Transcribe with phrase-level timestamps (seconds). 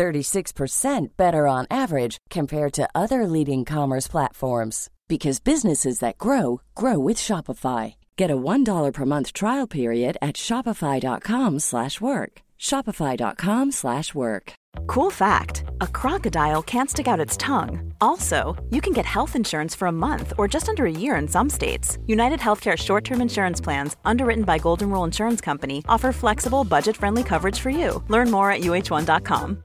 [0.00, 6.98] 36% better on average compared to other leading commerce platforms because businesses that grow grow
[6.98, 7.94] with Shopify.
[8.16, 12.32] Get a $1 per month trial period at shopify.com/work.
[12.68, 14.52] shopify.com/work.
[14.86, 17.92] Cool fact a crocodile can't stick out its tongue.
[18.00, 18.36] Also,
[18.74, 21.50] you can get health insurance for a month or just under a year in some
[21.50, 21.98] states.
[22.06, 26.96] United Healthcare short term insurance plans, underwritten by Golden Rule Insurance Company, offer flexible, budget
[26.96, 28.02] friendly coverage for you.
[28.08, 29.64] Learn more at uh1.com.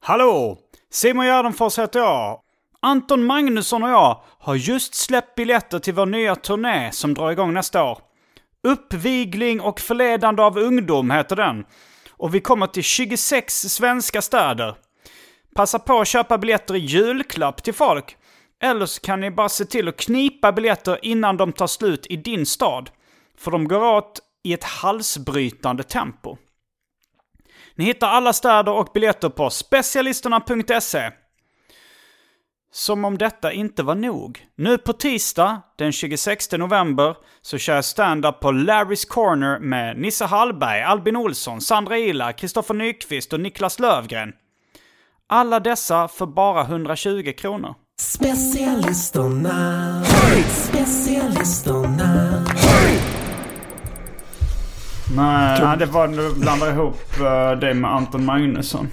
[0.00, 0.58] Hallå!
[0.90, 2.40] Simon Gärdenfors heter jag.
[2.82, 7.54] Anton Magnusson och jag har just släppt biljetter till vår nya turné som drar igång
[7.54, 7.98] nästa år.
[8.62, 11.64] Uppvigling och förledande av ungdom heter den.
[12.10, 14.76] Och vi kommer till 26 svenska städer.
[15.54, 18.16] Passa på att köpa biljetter i julklapp till folk.
[18.62, 22.16] Eller så kan ni bara se till att knipa biljetter innan de tar slut i
[22.16, 22.90] din stad.
[23.38, 26.36] För de går åt i ett halsbrytande tempo.
[27.78, 31.10] Ni hittar alla städer och biljetter på specialisterna.se.
[32.72, 34.46] Som om detta inte var nog.
[34.56, 40.24] Nu på tisdag, den 26 november, så kör jag stand-up på Larry's Corner med Nisse
[40.24, 44.32] Hallberg, Albin Olsson, Sandra Ila, Kristoffer Nyqvist och Niklas Lövgren.
[45.28, 47.74] Alla dessa för bara 120 kronor.
[48.00, 50.04] Specialisterna,
[50.50, 52.44] specialisterna.
[55.16, 58.88] Nej, nej det var du blandade ihop uh, det med Anton Magnusson.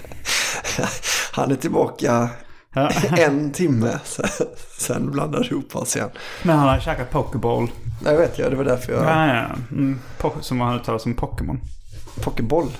[1.31, 2.30] Han är tillbaka
[2.76, 2.90] Ja.
[3.18, 4.00] en timme.
[4.03, 4.26] Sen,
[4.78, 6.09] sen blandar du ihop oss igen.
[6.44, 7.72] Men han har käkat Pokéball.
[8.03, 9.03] Jag vet jag, det var därför jag...
[9.03, 9.46] Ja, ja.
[9.72, 10.00] Mm,
[10.42, 11.59] som han uttalar som Pokémon.
[12.24, 12.72] Pokéboll.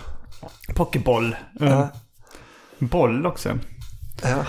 [0.76, 1.36] Pokéboll.
[1.62, 1.90] Uh, Ja.
[2.80, 3.50] Boll också.
[4.24, 4.46] Ja.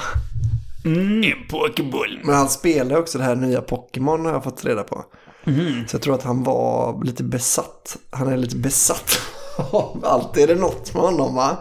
[0.85, 2.21] Mm, Pokéboll.
[2.25, 5.05] Men han spelar också det här nya Pokémon har jag fått reda på.
[5.47, 5.89] Mm.
[5.89, 7.97] Så jag tror att han var lite besatt.
[8.11, 9.19] Han är lite besatt
[9.73, 10.37] av allt.
[10.37, 11.57] Är det något med honom va?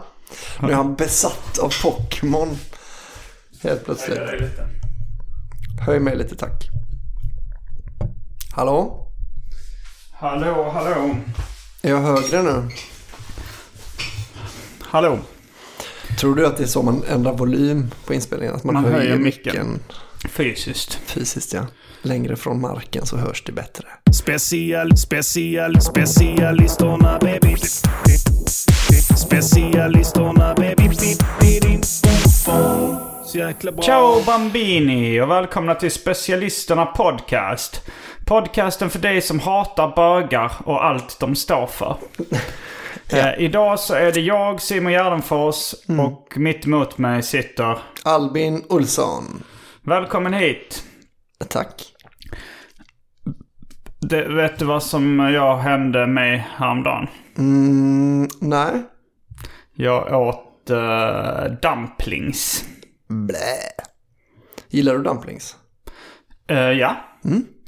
[0.62, 2.58] Nu är han besatt av Pokémon.
[3.62, 4.18] Helt plötsligt.
[5.80, 6.68] Höj mig lite tack.
[8.52, 9.06] Hallå?
[10.12, 11.16] Hallå, hallå.
[11.82, 12.68] Är jag högre nu?
[14.80, 15.18] Hallå.
[16.18, 18.54] Tror du att det är så man ändrar volym på inspelningen?
[18.54, 19.80] Att man, Man höjer, höjer micken.
[20.28, 20.94] Fysiskt.
[20.94, 21.66] fysiskt ja.
[22.06, 23.88] Längre från marken så hörs det bättre.
[24.12, 27.56] Special, special, specialisterna baby.
[29.16, 31.00] Specialisterna baby.
[33.82, 37.82] Ciao Bambini och välkomna till Specialisterna Podcast.
[38.26, 41.96] Podcasten för dig som hatar bögar och allt de står för.
[43.12, 47.78] eh, idag så är det jag, Simon Gärdenfors, och mitt emot mig sitter...
[48.02, 49.42] Albin Olsson.
[49.82, 50.82] Välkommen hit.
[51.48, 51.95] Tack.
[54.00, 57.08] Det, vet du vad som jag hände mig häromdagen?
[57.38, 58.72] Mm, nej.
[59.74, 62.64] Jag åt uh, dumplings.
[63.08, 63.36] Blä.
[64.68, 65.56] Gillar du dumplings?
[66.48, 66.96] Eh, ja.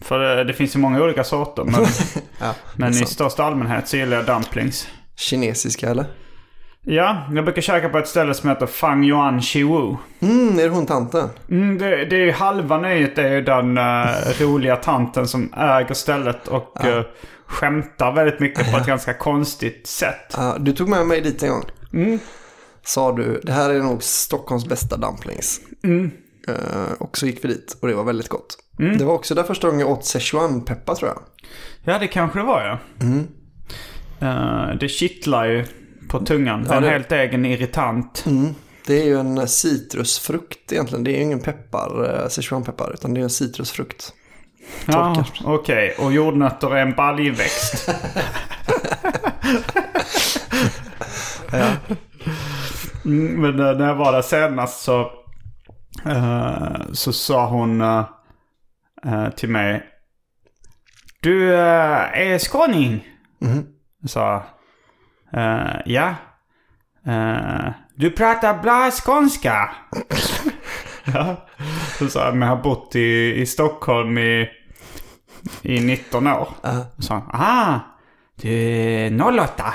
[0.03, 1.65] För det, det finns ju många olika sorter.
[1.65, 1.75] Men,
[2.41, 4.89] Ja, men i största allmänhet så gillar jag dumplings.
[5.17, 6.07] Kinesiska eller?
[6.91, 9.97] Ja, jag brukar käka på ett ställe som heter Fang Yuan Chiwu.
[10.21, 11.29] Mm, är det hon tanten?
[11.51, 15.53] Mm, det, det är ju halva nöjet det är ju den eh, roliga tanten som
[15.57, 17.01] äger stället och uh,
[17.47, 20.35] skämtar väldigt mycket på ett ganska konstigt sätt.
[20.37, 21.65] Ja, du tog med mig dit en gång.
[21.93, 22.19] Mm.
[22.83, 25.61] Sa du, det här är nog Stockholms bästa dumplings.
[25.85, 26.11] Mm.
[26.49, 28.59] Eh, och så gick vi dit och det var väldigt gott.
[28.99, 31.23] Det var också där första gången jag åt Szechuan-peppar tror jag.
[31.85, 32.79] Ja, det kanske det var ja.
[34.21, 35.65] Eh, det kittlar ju
[36.09, 36.67] på tungan.
[36.67, 38.25] Är en det- helt egen irritant.
[38.87, 41.05] Det är ju en citrusfrukt egentligen.
[41.05, 44.13] Det är ju ingen peppar, eh, Szechuan-peppar, utan det är en citrusfrukt.
[44.87, 45.95] Ja, okej.
[45.99, 47.91] Och jordnötter är en baljväxt.
[53.05, 55.01] Mm, men eh, när jag var där senast så
[56.07, 58.05] eh, så sa hon eh,
[59.37, 59.83] till mig.
[61.21, 63.05] Du är skåning?
[64.03, 64.45] Jag sa
[65.33, 66.15] eh, ja.
[67.07, 69.71] Eh, du pratar bra skånska.
[71.15, 71.37] ja.
[71.99, 74.49] Så sa jag, men jag har bott i, i Stockholm i,
[75.63, 76.49] i 19 år.
[76.97, 77.81] Så sa han, aha,
[78.43, 79.75] du är 08.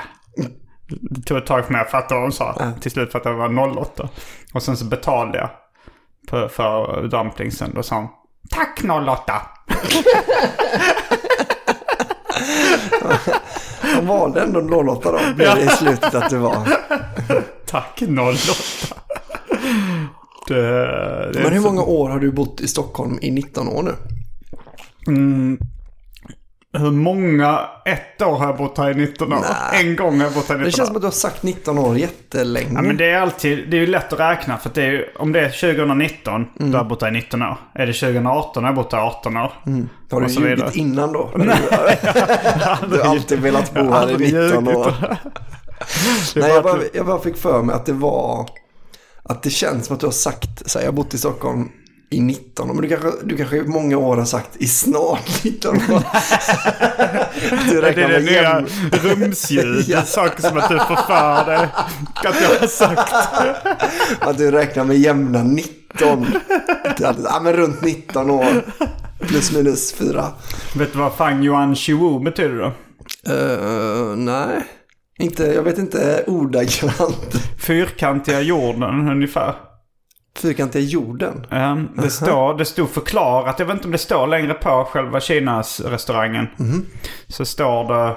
[0.89, 2.73] Det tog ett tag för mig att fatta vad hon sa.
[2.81, 4.09] Till slut fattade jag att det var 08.
[4.53, 5.49] Och sen så betalade jag
[6.29, 7.71] för, för dumplingsen.
[7.75, 8.07] Då sa hon,
[8.49, 9.41] tack 08.
[13.93, 15.19] Han valde ändå 08 då.
[15.35, 16.55] Blev det i slutet att det var.
[17.65, 18.95] Tack 08.
[20.47, 20.61] Det,
[21.33, 23.91] det Men hur många år har du bott i Stockholm i 19 år nu?
[26.77, 27.59] Hur många?
[27.85, 29.39] Ett år har jag bott här i 19 år.
[29.71, 29.85] Nej.
[29.85, 30.65] En gång har jag bott här i 19 år.
[30.65, 32.69] Det känns som att du har sagt 19 år jättelänge.
[32.73, 35.21] Ja, men det är alltid, det är ju lätt att räkna för att det är
[35.21, 36.47] om det är 2019, Mm.
[36.71, 37.57] då har jag bott här i 19 år.
[37.73, 39.51] Är det 2018 har jag bott här i 18 år.
[40.11, 40.55] har du så vidare.
[40.59, 41.31] ljugit innan då?
[41.35, 41.57] Nej.
[42.89, 44.77] du har alltid velat bo här i aldrig 19 ljugit.
[44.77, 44.93] år.
[46.35, 48.49] Nej, jag bara jag bara fick för mig att det var...
[49.23, 51.69] Att det känns som att du har sagt så här, jag har bott i Stockholm
[52.13, 52.73] i 19 år.
[52.73, 55.81] Men du kanske, du kanske i många år har sagt i snart 19 år.
[57.69, 58.67] du Det är räknar det med nya jämn...
[58.91, 59.85] rumsljud.
[59.93, 60.01] Ja.
[60.01, 61.67] Saker som att du får för dig
[62.15, 63.13] att jag har sagt.
[64.19, 66.25] Att du räknar med jämna 19.
[66.97, 68.63] Det är alltid, ja, men runt 19 år.
[69.19, 70.25] Plus minus 4.
[70.75, 72.73] Vet du vad Fang Yuan Shiwu betyder då?
[73.33, 74.63] Uh, nej.
[75.19, 77.35] Inte, jag vet inte ordagrant.
[77.59, 79.55] Fyrkantiga jorden ungefär.
[80.37, 81.45] Fyrkantiga jorden.
[81.51, 85.19] Um, det, står, det stod förklarat, jag vet inte om det står längre på själva
[85.19, 86.47] Kinas restaurangen.
[87.27, 88.15] Så står det,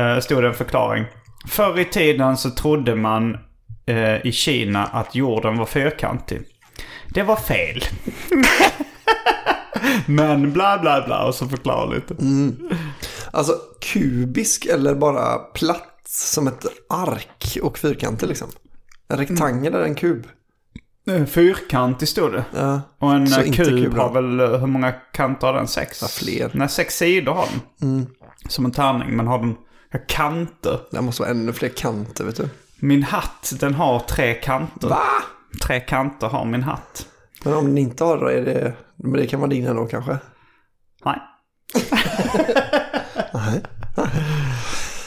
[0.00, 1.04] eh, stod det en förklaring.
[1.48, 3.38] Förr i tiden så trodde man
[3.86, 6.42] eh, i Kina att jorden var fyrkantig.
[7.08, 7.84] Det var fel.
[10.06, 12.14] Men bla bla bla och så förklarar lite.
[13.30, 18.48] Alltså kubisk eller bara platt som ett ark och fyrkantig liksom.
[19.08, 20.26] En rektangel eller en kub.
[21.08, 22.44] Eh, Fyrkantig stod det.
[22.54, 22.80] Ja.
[22.98, 25.68] Och en Så eh, kub har väl, eh, hur många kanter har den?
[25.68, 26.02] Sex?
[26.02, 26.50] Ja, fler.
[26.54, 27.90] Nej, sex sidor har den.
[27.90, 28.06] Mm.
[28.48, 29.56] Som en tärning, men har den
[30.08, 30.80] kanter.
[30.90, 32.48] Det måste vara ännu fler kanter vet du.
[32.76, 34.88] Min hatt, den har tre kanter.
[34.88, 35.02] Va?
[35.62, 37.06] Tre kanter har min hatt.
[37.44, 38.72] Men om den inte har det är det...
[38.96, 40.18] Men det kan vara din ändå kanske?
[41.04, 41.18] Nej.
[43.34, 43.62] Nej.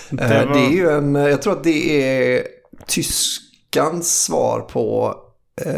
[0.09, 0.53] Det, var...
[0.53, 1.15] Det är ju en...
[1.15, 2.47] Jag tror att det är
[2.87, 5.15] tyskans svar på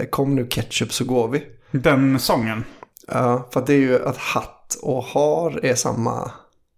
[0.09, 1.43] Kom nu ketchup så går vi.
[1.71, 2.63] Den sången.
[3.07, 6.31] Ja, för att det är ju att hatt och har är samma...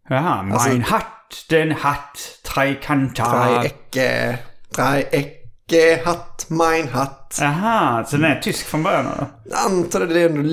[0.09, 3.23] Jaha, min Alltså- hatt, den hatt, tre kanter.
[3.23, 4.39] Dreiecke,
[4.75, 7.37] Dreiecke, hatt, mein hatt.
[7.41, 9.05] Jaha, så den är tysk från början?
[9.43, 10.43] Jag antar att det är ändå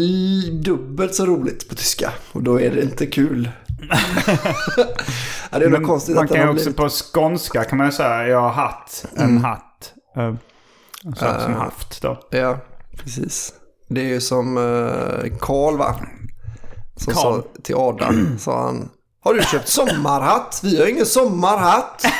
[0.70, 2.12] dubbelt så roligt på tyska.
[2.32, 3.48] Och då är det inte kul.
[5.50, 6.76] ja, det är nog konstigt man att kan den ju också blivit...
[6.76, 9.44] på skånska kan man ju säga, jag har hatt, en Mm.
[9.44, 9.92] hatt.
[10.18, 10.34] Uh,
[11.16, 12.20] så, som haft då.
[12.30, 12.58] Ja,
[12.96, 13.52] precis.
[13.88, 15.96] Det är ju som eh, Karl va?
[16.96, 17.22] Som Karl.
[17.22, 18.88] sa till Adam, sa han.
[19.20, 20.60] Har du köpt sommarhatt?
[20.62, 22.04] Vi har ingen sommarhatt.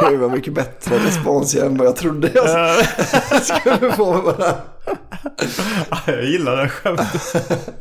[0.00, 2.86] Det var mycket bättre respons än vad jag trodde jag
[3.42, 4.54] skulle få med den.
[6.06, 7.34] jag gillar det skämtet.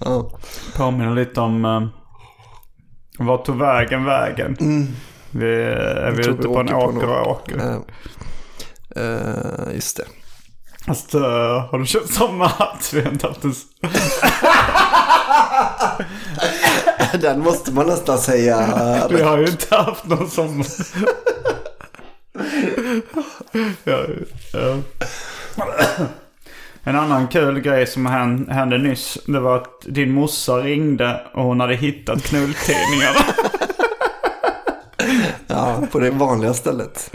[0.00, 0.30] Ja.
[0.76, 1.88] Påminner lite om uh,
[3.18, 4.56] Vad tog vägen vägen?
[5.30, 7.56] Vi är vi ute vi på en åker och åker.
[7.56, 10.04] Eh, eh, just det.
[10.86, 11.22] Fast uh,
[11.70, 12.90] har du köpt samma hatt?
[12.94, 13.54] Vi har inte haft en...
[17.20, 19.08] Den måste man nästan säga.
[19.10, 20.64] Vi har ju inte haft någon som...
[23.84, 24.04] ja,
[24.52, 24.78] ja.
[26.88, 29.18] En annan kul grej som hän- hände nyss.
[29.26, 33.20] Det var att din morsa ringde och hon hade hittat knulltidningarna.
[35.46, 37.10] Ja, på det vanliga stället.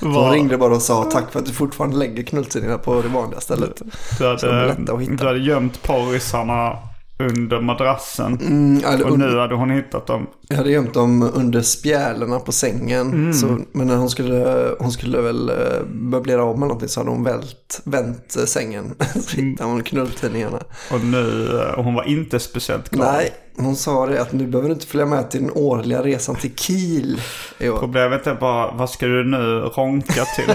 [0.00, 3.40] Hon ringde bara och sa tack för att du fortfarande lägger knulltidningarna på det vanliga
[3.40, 3.82] stället.
[3.84, 5.12] Du Så de är hade, lätta att hitta.
[5.14, 6.78] du hade gömt porrisarna
[7.18, 8.38] under madrassen.
[8.40, 10.26] Mm, eller Och nu hade hon hittat dem.
[10.48, 13.12] Jag hade gömt dem under spjälorna på sängen.
[13.12, 13.32] Mm.
[13.32, 15.54] Så, men när hon skulle, hon skulle väl eh,
[15.86, 18.94] möblera om eller någonting så hade hon vält, vänt eh, sängen.
[19.14, 20.62] så hittade hon knulltidningarna.
[20.92, 23.12] Och nu, eh, och hon var inte speciellt glad.
[23.12, 26.34] Nej, hon sa det att nu behöver du inte följa med till den årliga resan
[26.34, 27.20] till Kiel.
[27.60, 27.78] år.
[27.78, 30.54] Problemet är bara, vad ska du nu ronka till?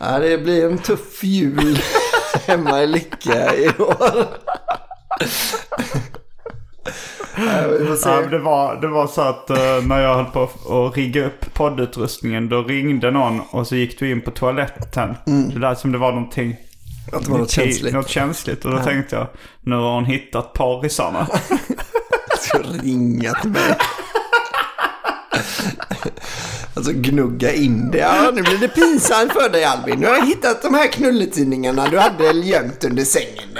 [0.00, 1.78] Nej, det blir en tuff jul
[2.46, 4.26] hemma i Lycke i år.
[7.36, 7.62] Ja.
[8.04, 11.54] Ja, det, var, det var så att eh, när jag höll på att rigga upp
[11.54, 15.16] poddutrustningen då ringde någon och så gick du in på toaletten.
[15.24, 16.56] Det lät som det var någonting
[17.12, 17.94] Att det var något känsligt.
[17.94, 18.64] Något känsligt.
[18.64, 19.26] Och då tänkte jag,
[19.60, 21.26] nu har hon hittat parisarna.
[22.38, 23.76] Ska ringa till mig.
[26.74, 27.98] Alltså gnugga in det.
[27.98, 29.98] Ja, nu blir det pinsamt för dig Albin.
[30.00, 33.58] Nu har jag hittat de här knulletidningarna du hade gömt under sängen.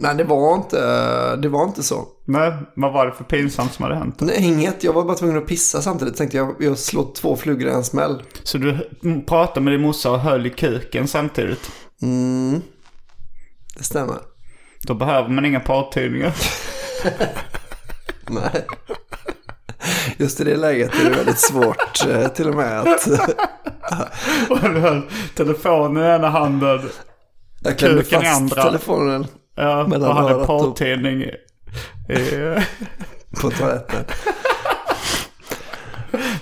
[0.00, 2.08] Nej, det var inte, det var inte så.
[2.24, 4.20] Nej, vad var det för pinsamt som hade hänt?
[4.20, 4.84] Nej, inget.
[4.84, 6.16] Jag var bara tvungen att pissa samtidigt.
[6.16, 8.22] Tänkte jag, jag slår två flugor i en smäll.
[8.42, 8.90] Så du
[9.26, 11.70] pratade med din morsa och höll i kuken samtidigt?
[12.02, 12.62] Mm.
[13.78, 14.16] Det stämmer.
[14.82, 16.34] Då behöver man inga partydningar.
[18.30, 18.66] Nej.
[20.16, 23.08] Just i det läget är det väldigt svårt eh, till och med att...
[24.50, 25.02] Och höll
[25.34, 26.80] telefonen i ena handen.
[27.60, 28.62] Jag klämde i fast andra.
[28.62, 30.46] telefonen Ja, och hade
[31.22, 31.34] i-
[32.12, 32.62] i-
[33.42, 34.04] på toaletten.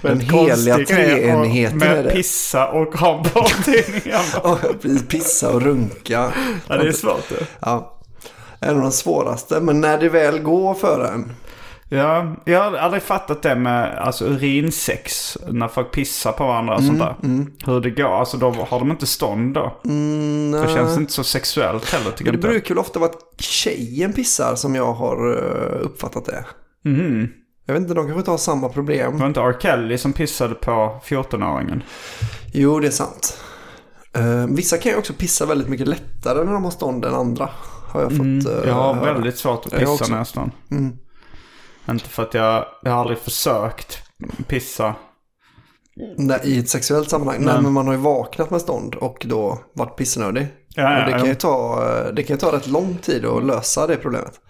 [0.03, 2.11] Den heliga treenigheten är det.
[2.11, 5.03] pissa och ha precis.
[5.09, 6.33] Pissa och runka.
[6.69, 7.47] Ja, det är svårt det.
[7.61, 7.99] Ja.
[8.61, 9.61] En av de svåraste.
[9.61, 11.33] Men när det väl går för en.
[11.89, 15.39] Ja, jag har aldrig fattat det med alltså, urinsex.
[15.49, 17.19] När folk pissar på varandra och Mm, sånt
[17.63, 17.73] där.
[17.73, 18.19] Hur det går.
[18.21, 19.81] Alltså då har de inte stånd då.
[19.85, 23.43] Mm, Det känns inte så sexuellt heller tycker jag det brukar väl ofta vara att
[23.45, 26.45] tjejen pissar som jag har eh, uppfattat det.
[26.85, 27.29] Mhm.
[27.67, 29.19] Jag vet inte, de kanske inte har samma Det problem.
[29.19, 29.57] var inte R.
[29.61, 31.83] Kelly som pissade på 14-åringen.
[32.53, 33.39] Jo, det är sant.
[34.17, 37.49] Eh, vissa kan ju också pissa väldigt mycket lättare när de har stånd än andra.
[37.89, 40.51] Har jag fått eh, Jag har väldigt svårt att pissa jag står.
[40.71, 40.93] Mm.
[41.91, 43.99] Inte för att jag, jag har aldrig försökt
[44.49, 44.95] pissa.
[46.17, 47.37] Nej, I ett sexuellt sammanhang.
[47.41, 47.55] Nej.
[47.55, 47.63] Nej.
[47.63, 50.47] men man har ju vaknat med stånd och då varit pissnödig.
[50.75, 51.33] Ja, och det, ja, kan ja.
[51.33, 51.81] ju ta,
[52.13, 54.41] det kan ju ta rätt lång tid att lösa det problemet.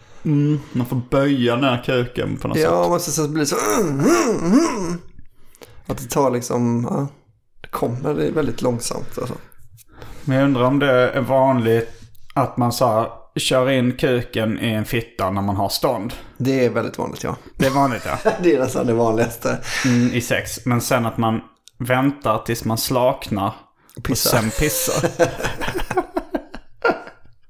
[0.73, 2.78] Man får böja ner kuken på något Ja, sätt.
[2.78, 3.57] man måste så blir så...
[3.81, 5.00] mm, mm, mm.
[5.87, 6.88] Att det tar liksom...
[6.90, 7.09] Ja,
[7.61, 9.19] det kommer det väldigt långsamt.
[9.19, 9.35] Alltså.
[10.25, 11.88] Men jag undrar om det är vanligt
[12.35, 16.12] att man så här, kör in kuken i en fitta när man har stånd.
[16.37, 17.37] Det är väldigt vanligt, ja.
[17.57, 18.31] Det är vanligt ja.
[18.43, 19.59] Det är nästan det vanligaste.
[19.85, 20.61] Mm, I sex.
[20.64, 21.40] Men sen att man
[21.78, 23.55] väntar tills man slaknar.
[24.02, 24.38] Pissar.
[24.38, 25.11] Och sen pissar.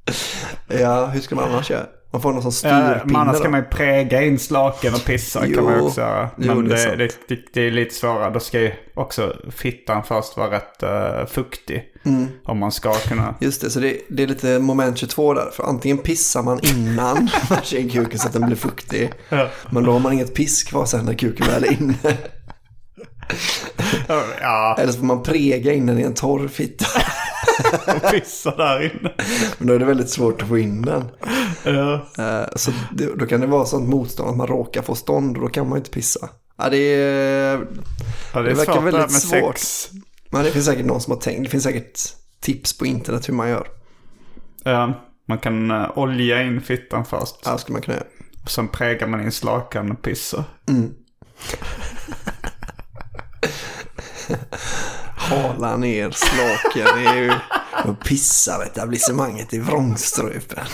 [0.81, 1.87] Ja, hur ska man annars göra?
[2.11, 5.47] Man får någon sån styrpinne men annars kan man ju präga in slaken och pissa.
[5.47, 6.31] Jo, kan man också göra.
[6.39, 8.31] jo, Men det är det, det, det, är lite svårare.
[8.31, 11.85] Då ska ju också fittan först vara rätt uh, fuktig.
[12.05, 12.27] Mm.
[12.45, 13.35] Om man ska kunna...
[13.41, 15.51] Just det, så det, det är lite moment 22 där.
[15.53, 17.17] För antingen pissar man innan
[17.51, 19.13] man kör kuken så att den blir fuktig.
[19.29, 19.49] Ja.
[19.71, 22.17] Men då har man inget piss kvar sen när kuken väl är inne.
[24.41, 26.87] Ja, Eller så får man prega in den i en torr fitta.
[28.11, 29.13] pissa där inne.
[29.59, 31.05] Men då är det väldigt svårt att få in den.
[31.65, 31.95] Ja.
[32.19, 32.71] Eh, Så
[33.17, 35.79] då kan det vara sånt motstånd att man råkar få stånd och då kan man
[35.79, 36.29] inte pissa.
[36.59, 37.53] Ja, det, är,
[38.35, 39.59] Ja, det är Det verkar väldigt med svårt.
[39.59, 39.89] sex.
[40.31, 41.43] men det finns säkert någon som har tänkt.
[41.45, 42.01] Det finns säkert
[42.41, 43.69] tips på internet hur man gör.
[44.65, 44.93] Ja,
[45.29, 47.35] man kan uh, olja in fittan först.
[47.45, 48.07] Ja, skulle man kunna göra.
[48.45, 50.45] Och sen prägar man in slakan och pissar.
[55.29, 57.03] Hala ner slaken.
[57.03, 57.33] Det är ju
[57.91, 60.65] och pissar etablissemanget i vrångstrupen.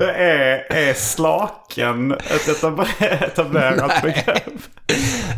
[0.00, 4.42] Är, är slaken ett etabler- etablerat begrepp?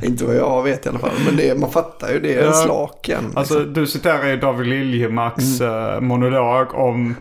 [0.04, 1.10] Inte vad jag vet i alla fall.
[1.26, 2.34] Men det, man fattar ju det.
[2.34, 2.52] är Ja.
[2.52, 3.32] slaken.
[3.36, 3.72] Alltså liksom.
[3.74, 7.16] du citerar ju David Liljemarks eh, monolog om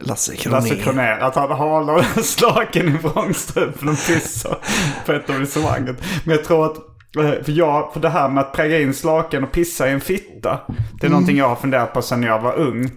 [0.00, 0.56] Lasse Kronér.
[0.60, 1.18] Lasse Kronér.
[1.20, 4.58] Att han halar slaken i vrångstrupen och pissar
[5.06, 5.96] på etablissemanget.
[6.24, 6.76] Men jag tror att,
[7.14, 10.60] för, jag, för det här med att präga in slaken och pissa i en fitta.
[11.00, 12.90] Det är någonting jag har funderat på sedan jag var ung.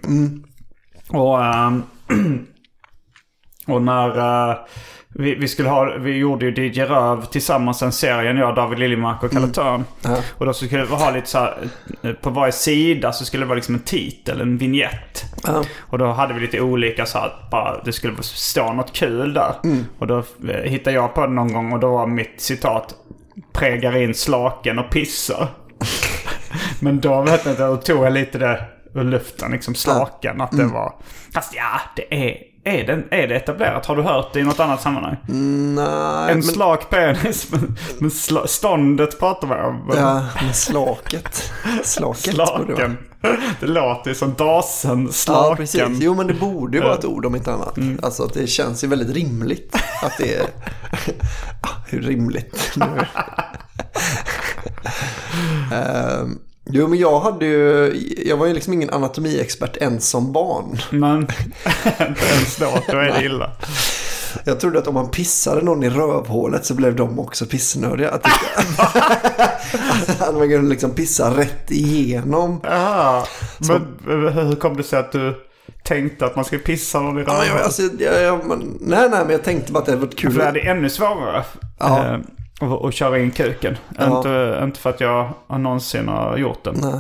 [1.10, 1.84] Och, ehm,
[3.68, 4.18] och när
[4.50, 4.58] eh,
[5.10, 9.24] vi, vi skulle ha, vi gjorde ju DJ Röv tillsammans en serien, jag, David Liljemark
[9.24, 9.84] och Kalle Törn.
[10.02, 10.18] Ja.
[10.38, 11.58] Och då skulle det ha lite så här,
[12.02, 15.24] eh, på varje sida så skulle det vara liksom en titel, en vignett.
[15.44, 15.64] Ja.
[15.80, 17.20] Och då hade vi lite olika så
[17.52, 19.54] bara det skulle stå något kul där.
[20.00, 22.96] Och då eh, hittade jag på det någon gång och då var mitt citat
[23.54, 25.48] Prägar in slaken och pissar.
[26.80, 30.42] Men då vet jag inte, då tog jag lite det ur luften, liksom slaken.
[30.42, 30.94] Att det var...
[31.34, 33.86] Fast ja, det är, är, det, är det etablerat?
[33.86, 35.16] Har du hört det i något annat sammanhang?
[35.28, 39.92] Nej, En men, slak penis, men, men sla, ståndet pratar vi om.
[39.98, 41.52] Ja, men slaket.
[41.84, 42.76] Slaket borde det.
[42.76, 42.98] Slaken.
[43.60, 45.58] Det låter ju som dasen, Ja, slaken.
[45.58, 45.82] precis.
[46.00, 47.78] Jo, men det borde ju vara ett ord om inte annat.
[48.02, 50.46] Alltså att det känns ju väldigt rimligt att det är...
[51.92, 52.72] Hur rimligt?
[55.74, 57.94] Ehm, jo, men jag hade ju...
[58.26, 60.78] Jag var ju liksom ingen anatomiexpert ens som barn.
[60.90, 61.22] Men
[61.86, 63.52] inte ens då, då är det illa.
[64.44, 68.10] Jag trodde att om man pissade någon i rövhålet så blev de också pissnödiga.
[68.10, 68.26] Att,
[70.22, 72.62] att man kunde liksom pissa rätt igenom.
[72.64, 73.26] Ja,
[73.58, 74.00] men
[74.34, 75.51] hur kom det sig att du
[75.84, 77.66] tänkte att man ska pissa någon i Ja, jag, rövhålet?
[77.66, 80.32] alltså, jag, jag, men, nej, nej, men jag tänkte bara att det var kul.
[80.32, 81.44] För det är ännu svårare
[81.80, 82.06] Ja.
[82.06, 82.20] eh,
[82.62, 83.78] att, att köra in kuken.
[83.98, 84.18] Ja.
[84.18, 86.72] Inte, inte för att jag någonsin har gjort det.
[86.72, 87.00] Nej.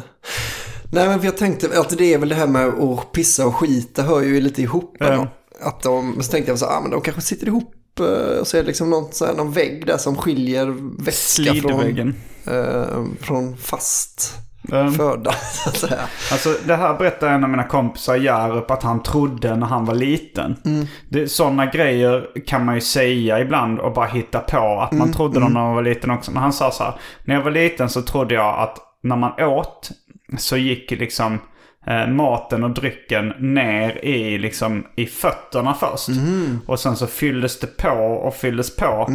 [0.93, 4.03] Nej, men jag tänkte att det är väl det här med att pissa och skita
[4.03, 4.95] hör ju lite ihop.
[4.99, 5.05] Ja.
[5.05, 5.27] ändå.
[5.61, 8.57] Att de, så tänkte jag så, ah, men de kanske sitter ihop eh, och så
[8.57, 12.13] är det liksom någon, så här, någon vägg där som skiljer vätska från,
[12.45, 14.33] eh, från fast
[14.71, 15.31] Um, föda.
[15.51, 16.01] Så att säga.
[16.31, 19.95] Alltså det här berättar en av mina kompisar Jarup att han trodde när han var
[19.95, 20.55] liten.
[20.65, 20.85] Mm.
[21.09, 24.79] Det, sådana grejer kan man ju säga ibland och bara hitta på.
[24.81, 26.31] Att man Mm, trodde dem när man var liten också.
[26.31, 26.93] Men han sa så här.
[27.23, 29.91] När jag var liten så trodde jag att när man åt
[30.37, 31.39] så gick liksom
[31.87, 36.07] eh, maten och drycken ner i, liksom, i fötterna först.
[36.07, 36.59] Mm.
[36.65, 37.89] Och sen så fylldes det på
[38.25, 39.09] och fylldes på.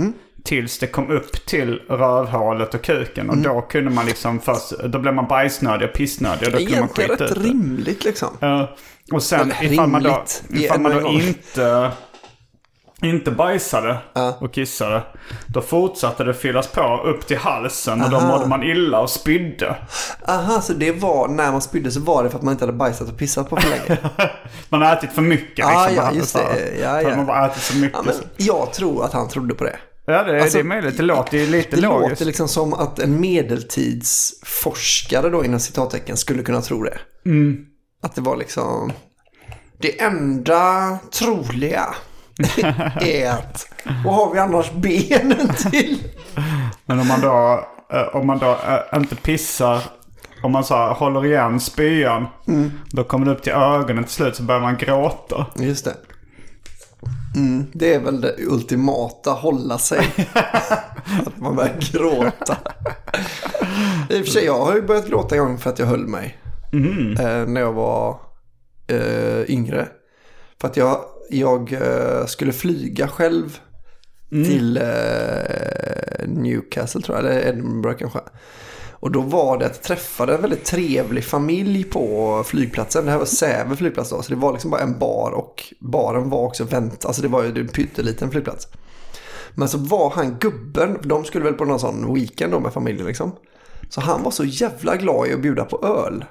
[0.47, 3.31] Tills det kom upp till rövhålet och kuken.
[3.31, 3.39] Mm.
[3.39, 6.47] Och då kunde man liksom först, då blev man bajsnödig och pissnödig.
[6.49, 8.29] Och då är kunde man egentligen skita rätt ut rimligt liksom.
[8.41, 8.77] Ja.
[9.13, 11.91] och sen Eller ifall man då, ifall man då inte,
[13.03, 14.37] inte bajsade Ja.
[14.41, 15.03] och kissade.
[15.47, 18.29] Då fortsatte det fyllas på upp till halsen och då Aha.
[18.29, 19.77] mådde man illa och spydde.
[20.29, 22.77] Aha, så det var, när man spydde så var det för att man inte hade
[22.79, 23.99] bajsat och pissat på för länge.
[24.69, 25.97] Man har ätit för mycket Ah, liksom.
[25.97, 26.79] ja, Man- just det.
[26.83, 27.17] Ja, ja.
[27.17, 27.99] Man bara ätit så mycket.
[28.07, 29.77] Ja, jag tror att han trodde på det.
[30.07, 30.97] Ja, det, Alltså, det är möjligt.
[30.97, 32.11] Det låter ju lite Det logiskt.
[32.11, 36.99] låter liksom som att en medeltidsforskare då inom citattecken skulle kunna tro det.
[37.27, 37.57] Mm.
[38.03, 38.93] Att det var liksom
[39.79, 41.85] det enda troliga
[43.01, 43.69] är att
[44.05, 46.03] vad har vi annars benen till?
[46.87, 49.81] Men om man då, eh, om man då eh, inte pissar,
[50.43, 52.71] om man så här, håller igen spyan, Mm.
[52.91, 55.47] då kommer det upp till ögonen till slut så börjar man gråta.
[55.57, 55.95] Just det.
[57.37, 60.27] Mm, det är väl det ultimata, hålla sig.
[61.27, 62.57] att man börjar gråta.
[64.11, 66.07] I och för sig, jag har ju börjat gråta en gång för att jag höll
[66.07, 66.39] mig.
[67.19, 68.21] Eh, när jag var
[68.87, 69.89] eh, yngre.
[70.61, 73.59] För att jag, jag eh, skulle flyga själv
[74.31, 78.21] till eh, Newcastle tror jag, eller Edinburgh kanske.
[79.07, 83.05] Och då var det att jag träffade en väldigt trevlig familj på flygplatsen.
[83.05, 86.31] Det här var Säve flygplats då, så det var liksom bara en bar och baren
[86.31, 87.05] var också vänt.
[87.05, 88.69] Alltså det var ju en pytteliten flygplats.
[89.55, 93.07] Men så var han gubben, de skulle väl på någon sån weekend då med familjen
[93.07, 93.33] liksom.
[93.89, 96.25] Så han var så jävla glad i att bjuda på öl.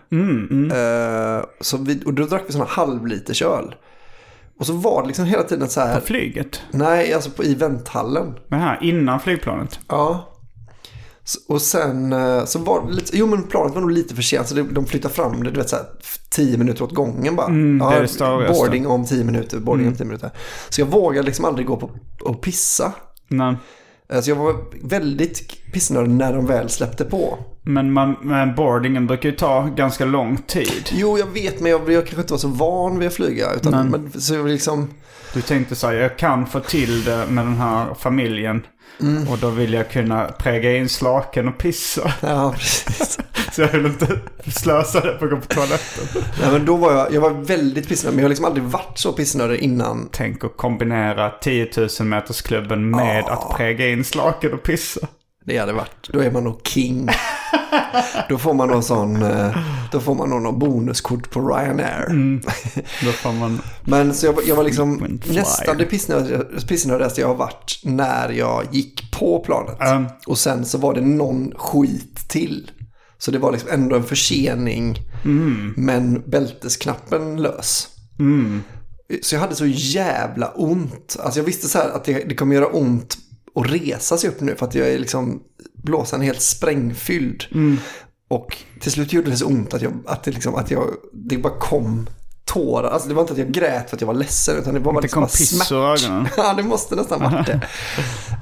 [0.71, 3.75] Eh, så vi, och då drack vi såna halvliters öl.
[4.59, 5.99] Och så var det liksom hela tiden så här.
[5.99, 6.61] På flyget?
[6.71, 8.33] Nej, alltså på, i vänthallen.
[8.49, 9.79] Här innan flygplanet?
[9.87, 10.31] Ja.
[11.49, 14.47] Och sen eh, så var det lite, jo men planet var nog lite för sent
[14.47, 15.85] så det, de flyttade fram det, du vet så här,
[16.29, 17.47] tio minuter åt gången bara.
[17.47, 20.31] Mm, det är det större, boarding om tio minuter, boarding om tio minuter.
[20.69, 21.89] Så jag vågade liksom aldrig gå på
[22.21, 22.93] och pissa.
[23.27, 23.55] Nej.
[24.09, 24.55] Eh, Så jag var
[24.87, 27.37] väldigt pissnödig när de väl släppte på.
[27.63, 30.89] Men, man, men boardingen brukar ju ta ganska lång tid.
[30.91, 33.53] Jo, jag vet, men jag, jag kanske inte var så van vid att flyga.
[33.53, 34.89] Utan, men, så jag liksom,
[35.33, 38.65] Du tänkte så här, jag kan få till det med den här familjen.
[39.01, 39.27] Mm.
[39.27, 42.13] Och då vill jag kunna präga in slaken och pissa.
[42.21, 43.19] ja precis.
[43.51, 44.19] Så jag vill inte
[44.55, 46.23] slösa det på att gå på toaletten.
[46.41, 48.97] Nej, men då var jag, jag var väldigt pissnödig, men jag har liksom aldrig varit
[48.97, 50.09] så pissnödig innan.
[50.11, 51.69] Tänk att kombinera 10
[51.99, 53.33] 000 meters klubben med Ah.
[53.33, 55.07] att präga in slaken och pissa.
[55.45, 57.09] Det hade varit, då är man nog king.
[58.29, 59.57] då får man någon sån, eh,
[59.91, 62.07] då får man någon bonuskort på Ryanair.
[63.05, 63.61] Då får man...
[63.83, 65.85] Men så jag, var- jag var liksom nästan det
[66.67, 69.81] pissnödigaste jag har varit när jag gick på planet.
[69.81, 70.05] Mm.
[70.27, 72.71] Och sen så var det någon skit till.
[73.17, 74.97] Så det var liksom ändå en försening.
[75.75, 77.87] Men bältesknappen lös.
[79.21, 81.17] Så jag hade så jävla ont.
[81.19, 83.17] Alltså jag visste så här att det, det kommer göra ont
[83.55, 84.55] att resa sig upp nu.
[84.55, 85.43] För att jag är liksom
[85.83, 87.43] blåsan helt sprängfylld.
[88.29, 91.37] Och till slut gjorde det så ont att, jag, att, det, liksom, att jag, det
[91.37, 92.07] bara kom
[92.45, 92.89] tårar.
[92.89, 94.57] Alltså det var inte att jag grät för att jag var ledsen.
[94.57, 95.67] Utan det var Det liksom bara smärt.
[96.37, 97.61] ja, det måste nästan varit det.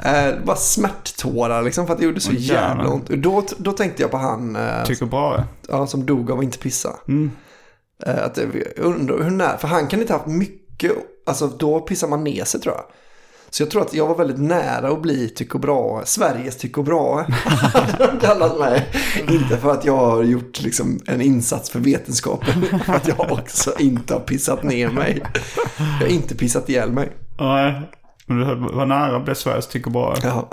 [0.29, 2.67] eh, bara smärttårar liksom för att det gjorde så jävlar.
[2.69, 3.09] jävla ont.
[3.09, 5.43] Och då, då tänkte jag på han eh, Tycker bra det.
[5.67, 6.89] ja, som dog av att inte pissa.
[7.07, 7.31] Mm.
[8.05, 10.91] Eh, att, det- undrar hur nära, för han kan inte ha haft mycket,
[11.25, 12.83] alltså då pissar man ner sig tror jag.
[13.53, 17.25] Så jag tror att jag var väldigt nära att bli Tycho Brahe, Sveriges Tycho Brahe.
[18.21, 18.89] kallat mig.
[19.29, 23.73] Inte för att jag har gjort liksom en insats för vetenskapen, för att jag också
[23.79, 25.23] inte har pissat ner mig.
[25.99, 27.11] Jag har inte pissat ihjäl mig.
[27.39, 27.81] Nej.
[28.25, 30.15] Men du var nära att bli Sveriges tycker bra.
[30.23, 30.49] Ja.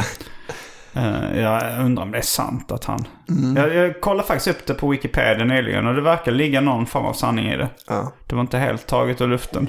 [0.92, 3.04] Eh, Jag undrar om det är sant att han...
[3.28, 3.56] Mm.
[3.56, 7.04] Jag, jag kollade faktiskt upp det på Wikipedia nyligen och det verkar ligga någon form
[7.06, 7.68] av sanning i det.
[7.88, 8.12] Ja.
[8.26, 9.68] Det var inte helt taget ur luften.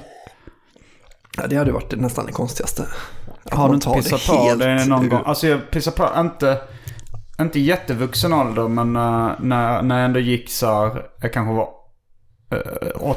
[1.38, 2.84] Ja, det hade varit nästan det konstigaste.
[3.52, 5.22] Har du inte pissat på det någon gång?
[5.26, 6.58] Alltså jag pissar på, inte,
[7.42, 11.70] inte jättevuxen ålder men eh, när, när jag ändå gick så här, jag kanske var
[12.54, 13.12] uh,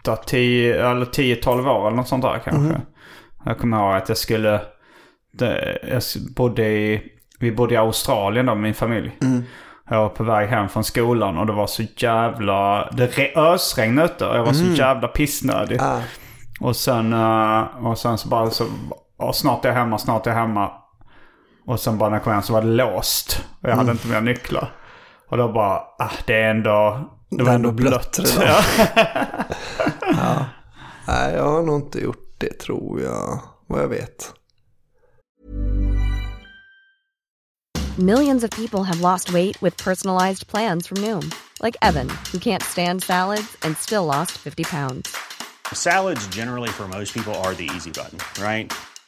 [0.00, 2.62] 8, 10 eller 10-12 år eller något sånt där kanske.
[2.72, 2.80] Mhm.
[3.44, 4.60] Jag kommer ihåg att jag skulle,
[5.38, 6.02] det, jag
[6.36, 7.02] bodde i,
[7.40, 9.16] vi bodde i Australien då med min familj.
[9.22, 9.42] Mm.
[9.90, 14.06] Jag var på väg hem från skolan och det var så jävla, det re- ösregnade
[14.08, 15.78] ute och jag var så jävla pissnödig.
[15.80, 16.00] Ah,
[16.60, 18.64] Och sen, eh, och sen så bara så,
[19.22, 20.70] och snart är jag hemma, snart är jag hemma.
[21.66, 23.44] Och sen bara när jag kom hem så var det låst.
[23.62, 24.72] Och jag hade inte mer nycklar.
[25.28, 28.18] Och då bara, ah, det är ändå, det var är ändå ändå blött.
[28.18, 28.38] blött.
[30.16, 30.44] Ja.
[31.06, 33.40] nej, jag har nog inte gjort det tror jag.
[33.66, 34.34] Vad jag vet.
[37.98, 41.30] Millions of people have lost weight with personalized plans from Noom,
[41.62, 45.14] like Evan, who can't stand salads and still lost 50 pounds.
[45.74, 48.72] Salads, generally, for most people, are the easy button, right?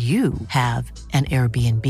[0.00, 1.86] you have an Airbnb.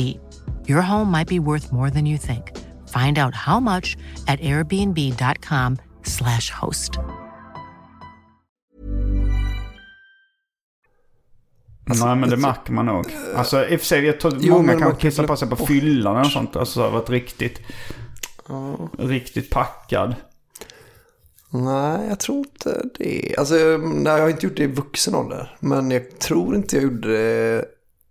[0.66, 2.42] Your home might be worth more than you think.
[2.88, 3.96] Find out how much
[4.26, 6.98] at airbnb.com/slash host.
[11.86, 13.06] Nej men det märker man nog.
[13.34, 15.28] Alltså i och för sig, jag tror Jo, många men kan man kan kissa väl-
[15.28, 16.56] på sig på fyllan eller sånt.
[16.56, 17.60] Alltså varit riktigt,
[18.98, 20.14] riktigt packad.
[21.52, 23.34] Nej, jag tror inte det.
[23.38, 25.56] Alltså, nej, jag har inte gjort det i vuxen ålder.
[25.60, 27.64] Men jag tror inte jag gjorde det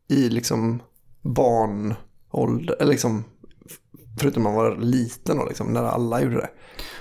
[0.10, 0.82] i liksom
[1.22, 2.76] barnålder.
[2.80, 3.24] Eller liksom,
[4.20, 6.50] förutom man var liten då, liksom, när alla gjorde det.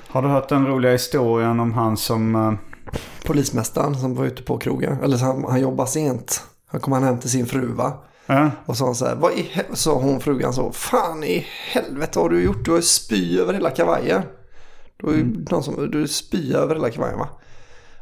[0.08, 2.34] Har du hört den roliga historien om han som...
[2.34, 2.52] eh,
[3.24, 4.96] Polismästaren som var ute på krogen.
[5.02, 6.42] Eller så han, han jobbar sent.
[6.66, 8.04] Han kom han hem till sin fru va?
[8.26, 8.50] Ja.
[8.66, 12.24] Och han så här, vad i hel-" sa hon frugan så, fan i helvete vad
[12.24, 12.64] har du gjort?
[12.64, 14.22] Du har ju spy över hela kavajen.
[14.96, 17.28] Du har ju någon som, du spy över hela kavajen va?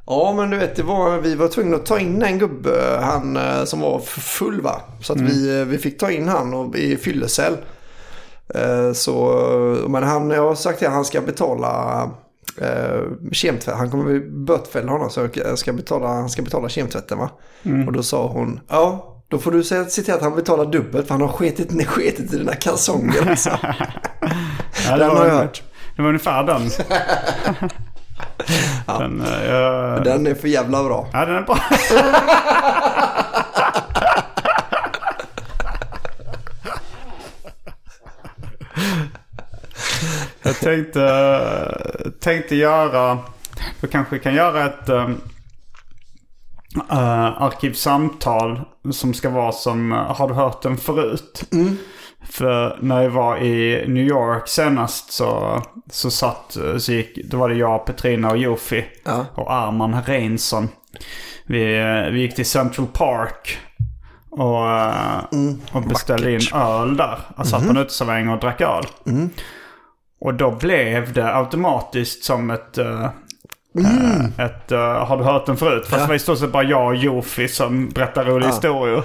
[0.06, 3.36] Ja men du vet, det var, vi var tvungna att ta in en gubbe, han
[3.36, 4.80] eh, som var full va?
[5.02, 7.56] Så att vi, eh, vi fick ta in han och, i fyllecell.
[8.54, 12.02] Eh, Så, men han, jag har sagt att han ska betala
[12.60, 13.00] eh,
[13.32, 13.76] kemtvätt.
[13.76, 17.30] Han kommer bli bötfälld honom så jag ska betala, han ska betala kemtvätten va?
[17.86, 21.14] Och då sa hon, ja då får du se, till att han betalar dubbelt för
[21.14, 23.30] han har sketit, ner- sketit i dina kalsonger.
[23.30, 23.50] Alltså.
[24.88, 25.62] Ja, Den var, har jag hört.
[25.96, 26.62] Det var ungefär den.
[28.86, 31.08] den, eh, jag- Den är för jävla bra.
[31.12, 31.58] Ja, den är bra.
[40.42, 43.18] Jag tänkte, tänkte göra,
[43.80, 45.10] vi kanske kan göra ett uh,
[47.42, 48.60] arkivsamtal
[48.92, 51.44] som ska vara som, har du hört den förut?
[52.30, 57.48] För när jag var i New York senast så, så satt, så gick, då var
[57.48, 59.26] det jag, Petrina och Jofi Ja.
[59.34, 60.68] och Arman Reinsson.
[61.46, 61.64] Vi,
[62.12, 63.58] vi gick till Central Park
[64.30, 65.24] och, eh,
[65.72, 67.18] och beställde in öl där.
[67.36, 68.84] Jag satt på en uteservering och drack öl.
[70.20, 72.78] Och då blev det automatiskt som ett...
[72.78, 73.04] eh,
[73.78, 75.86] eh, ett eh, har du hört den förut?
[75.86, 79.02] Fast det var i stort sett bara jag och Jofi som berättar roliga historier.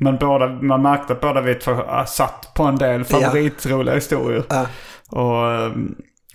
[0.00, 4.44] Men båda, man märkte att båda vi två eh, satt på en del favoritroliga historier.
[4.48, 4.66] Ja.
[5.10, 5.72] Och, eh,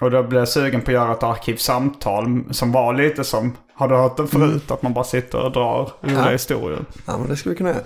[0.01, 3.53] och då blev jag sugen på att göra ett arkivsamtal som var lite som...
[3.75, 4.71] Har du hört den förut?
[4.71, 6.29] Att man bara sitter och drar roliga Ja.
[6.31, 6.79] historier.
[7.05, 7.81] Ja, men det skulle vi kunna göra.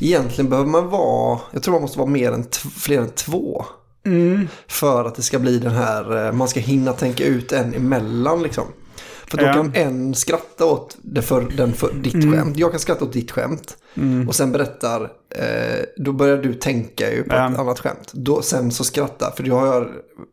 [0.00, 2.44] Egentligen behöver man vara, jag tror man måste vara mer än
[2.76, 3.64] fler än två.
[4.68, 8.42] För att det ska bli den här, eh, man ska hinna tänka ut en emellan
[8.42, 8.64] liksom.
[9.30, 12.32] För då kan en skratta åt det för, den för ditt Mm.
[12.32, 12.56] skämt.
[12.56, 13.76] Jag kan skratta åt ditt skämt.
[14.28, 15.00] Och sen berättar,
[15.36, 17.60] eh, då börjar du tänka ju på ett Ja.
[17.60, 18.10] annat skämt.
[18.12, 19.88] Då, sen så skratta, för jag har,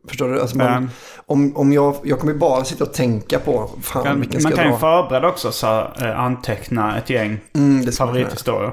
[0.08, 0.40] förstår du?
[0.40, 0.90] Alltså man,
[1.26, 4.48] om, om jag, jag kommer ju bara sitta och tänka på, fan Man, vilken ska
[4.50, 5.02] man kan jag ju dra?
[5.02, 8.72] förbereda också så här, eh, anteckna ett gäng Mm, favorithistorier.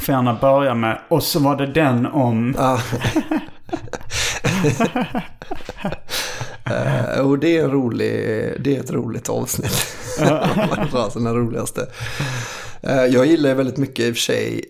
[0.00, 2.54] Får gärna börja med och så var det den om...
[2.58, 2.78] Ja.
[7.22, 8.08] Och det är en rolig,
[8.60, 9.86] det är ett roligt avsnitt.
[10.92, 11.86] alltså den roligaste.
[12.82, 14.64] Eh, jag gillar väldigt mycket i och för sig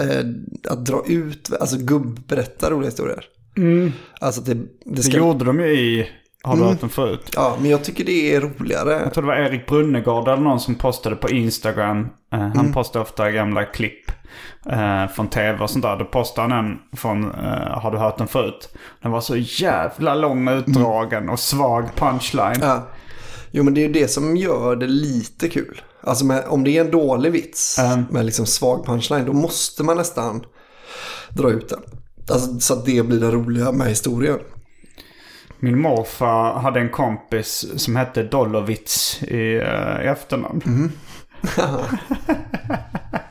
[0.00, 0.26] eh,
[0.72, 3.24] att dra ut, alltså gubbberätta roliga historier.
[4.20, 5.16] Alltså att det, det Det ska...
[5.16, 6.08] gjorde de ju i...
[6.42, 6.70] Har du Mm.
[6.72, 7.30] hört den förut?
[7.34, 8.92] Ja, men jag tycker det är roligare.
[8.92, 12.00] Jag tror det var Erik Brunnegård eller någon som postade på Instagram.
[12.32, 12.72] Eh, han Mm.
[12.72, 14.10] postar ofta gamla klipp
[14.70, 15.96] eh, från tv och sånt där.
[15.96, 18.74] Då postade han en från eh, Har du hört den förut?
[19.02, 22.58] Den var så jävla lång utdragen och svag punchline.
[22.60, 22.86] Ja.
[23.50, 25.80] Jo, men det är ju det som gör det lite kul.
[26.02, 28.04] Alltså med, om det är en dålig vits Mm.
[28.10, 30.44] med liksom svag punchline, då måste man nästan
[31.28, 31.80] dra ut den.
[32.30, 34.38] Alltså, så att det blir det roliga med historien.
[35.58, 40.62] Min morfar hade en kompis som hette Dollovits i, eh, i efternamn.
[40.66, 40.92] Mm.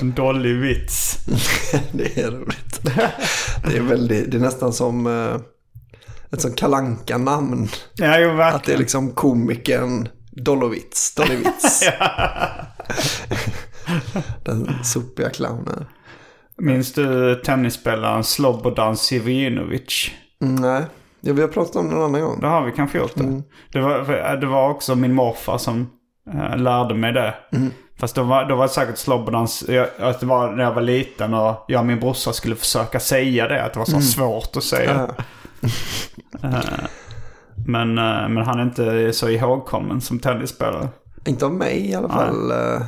[0.00, 1.18] en dollig vits.
[1.92, 2.80] det är roligt.
[3.64, 5.36] Det är, väldigt, det är nästan som eh,
[6.32, 8.54] ett sånt kalanka namn Ja, jo, verkligen.
[8.54, 11.14] Att det är liksom komikern Dolovits.
[11.14, 11.84] Dolovits.
[14.44, 15.84] Den sopiga clownen.
[16.58, 20.10] Minns du tennisspelaren Slobodan Sivinovic?
[20.42, 20.84] Mm, nej,
[21.20, 22.40] ja, vi har pratat om det en annan gång.
[22.40, 23.24] Det har vi kanske gjort det.
[23.24, 23.42] Mm.
[23.72, 25.90] Det, var, det var också min morfar som
[26.56, 27.34] lärde mig det.
[27.52, 27.70] Mm.
[27.98, 29.64] Fast då var, då var det säkert Slobodans,
[29.98, 33.48] att det var när jag var liten och jag och min brorsa skulle försöka säga
[33.48, 33.64] det.
[33.64, 34.02] Att det var så Mm.
[34.02, 35.10] svårt att säga.
[36.42, 36.60] Eh,
[37.66, 40.88] men, eh, men han är inte så ihågkommen som tennisspelare.
[41.26, 42.50] Inte av mig i alla fall.
[42.50, 42.82] eh,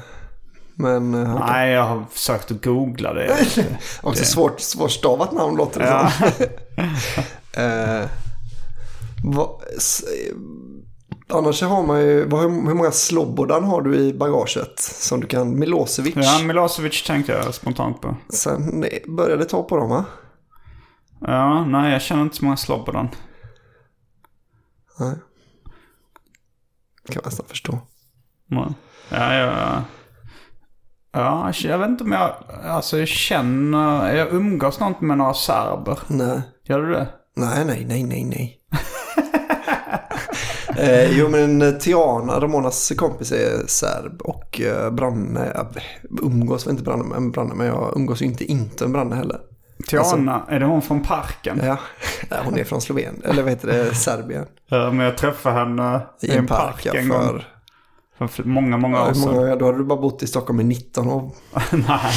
[0.75, 3.37] Men eh, kan- Nej, jag har försökt att googla det.
[4.03, 6.11] också det- svårt, svårstavat namn låter det Ja.
[6.11, 6.27] som.
[7.63, 8.09] eh,
[9.77, 10.35] s, eh,
[11.33, 14.81] annars har man ju, hur många Slobodan har du i bagaget?
[14.81, 16.15] Som du kan, Milosevic.
[16.17, 18.17] Ja, Milosevic tänkte jag spontant på.
[18.29, 20.05] Sen nej, började ta på dem va?
[21.21, 23.09] Ja, nej jag känner inte så många Slobodan.
[24.99, 25.15] Nej.
[27.07, 27.79] Kan jag nästan förstå.
[28.47, 28.75] Nej.
[29.09, 29.83] Ja, jag...
[31.13, 32.35] Ja, jag vet inte om jag...
[32.65, 34.15] Alltså jag känner...
[34.15, 35.99] Jag umgås inte med några serber.
[36.07, 36.43] Nej.
[36.65, 37.09] Gör du det?
[37.37, 38.59] Nej, nej, nej, nej, nej.
[40.83, 45.67] Eh, jo, men eh, Tiana, Ramonas kompis, är serb och eh, Branne, jag
[46.23, 49.41] umgås väl inte Branne, med Branne, men jag umgås ju inte inte med Branne heller.
[49.89, 51.61] Tiana, är det hon från parken?
[51.65, 51.77] Ja,
[52.45, 54.47] hon är från Slovenien, eller vad heter det, Serbien.
[54.69, 57.43] Ja, men jag träffade henne I en park, ja, en gång.
[58.29, 58.45] för...
[58.45, 59.35] Många, många år sedan.
[59.35, 61.31] många, då hade du bara bott i Stockholm i 19 år.
[61.71, 62.13] Nej.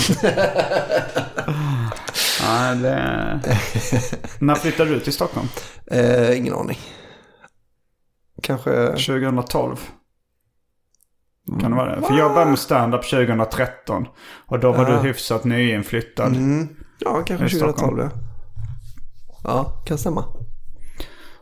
[2.42, 3.40] Nej, det...
[4.40, 5.48] När flyttade du till Stockholm?
[5.86, 6.78] Eh, ingen aning.
[8.46, 8.88] Kanske...
[8.88, 9.76] 2012.
[11.62, 12.02] Kan det vara det?
[12.08, 14.08] För jag började med stand-up 2013.
[14.46, 14.96] Och då var Ja.
[15.02, 16.28] du hyfsat nyinflyttad.
[16.36, 16.68] Mm.
[17.00, 17.98] Ja, kanske i Stockholm.
[17.98, 18.22] 2012 ja.
[19.44, 20.26] Ja, kan stämma.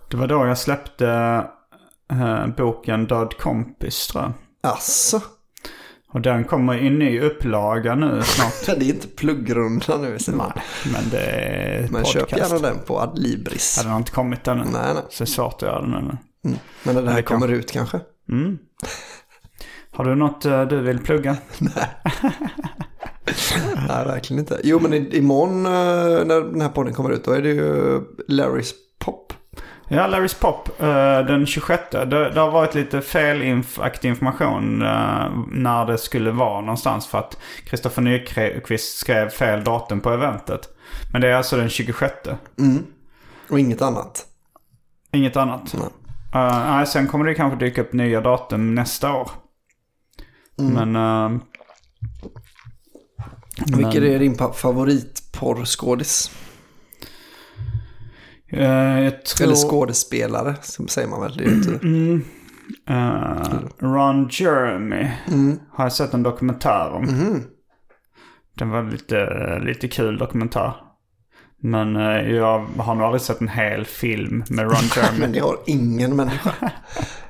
[0.10, 1.08] Det var då jag släppte
[2.12, 4.34] eh, boken Död kompis tror jag.
[4.74, 5.22] Asså?
[6.14, 8.66] Och den kommer i ny upplaga nu snart.
[8.80, 10.42] Det är inte pluggrunda nu istället.
[10.56, 10.64] Nej,
[10.94, 12.52] men det är Men köp podcast.
[12.54, 13.74] gärna den på Adlibris.
[13.78, 14.64] Ja, den har inte kommit ännu.
[14.64, 15.04] Nej, nej.
[15.10, 16.18] Så det är svårt att göra den ännu.
[16.46, 16.58] Mm.
[16.84, 18.00] Men när det här Det kan- kommer ut kanske?
[18.30, 18.58] Mm.
[19.92, 21.38] Har du något eh, du vill plugga?
[23.88, 24.60] Nej, verkligen inte.
[24.64, 25.72] Jo, men i- imorgon eh,
[26.26, 29.34] när den här podden kommer ut, då är det ju Larrys Pop.
[29.88, 31.84] Ja, Larrys Pop eh, den 26.
[31.92, 34.80] Det, det har varit lite felaktig information
[35.52, 37.08] när det skulle vara någonstans.
[37.08, 40.70] För att Kristoffer Nyqvist skrev fel datum på eventet.
[41.12, 42.14] Men det är alltså den 26.
[42.60, 42.84] Mm.
[43.50, 44.26] Och inget annat.
[45.12, 45.74] Inget annat.
[45.80, 45.90] Nej.
[46.34, 49.32] Eh, nej, sen kommer det kanske dyka upp nya datum nästa år.
[50.60, 50.92] Mm.
[50.92, 50.96] Men...
[51.36, 51.42] eh,
[53.78, 56.32] Vilken är din favoritporrskådis?
[58.50, 59.46] jag tror...
[59.48, 61.38] Eller skådespelare, som säger man väl.
[61.38, 61.88] Det är inte...
[61.88, 62.22] Mm.
[62.90, 65.60] Eh, Ron Jeremy Mm.
[65.72, 67.04] har jag sett en dokumentär om.
[67.04, 67.44] Mhm.
[68.58, 69.26] Den var lite,
[69.60, 70.74] lite kul dokumentär.
[71.66, 75.20] Men eh, jag har nog aldrig sett en hel film med Ron Jeremy.
[75.20, 76.52] Men det har ingen människa.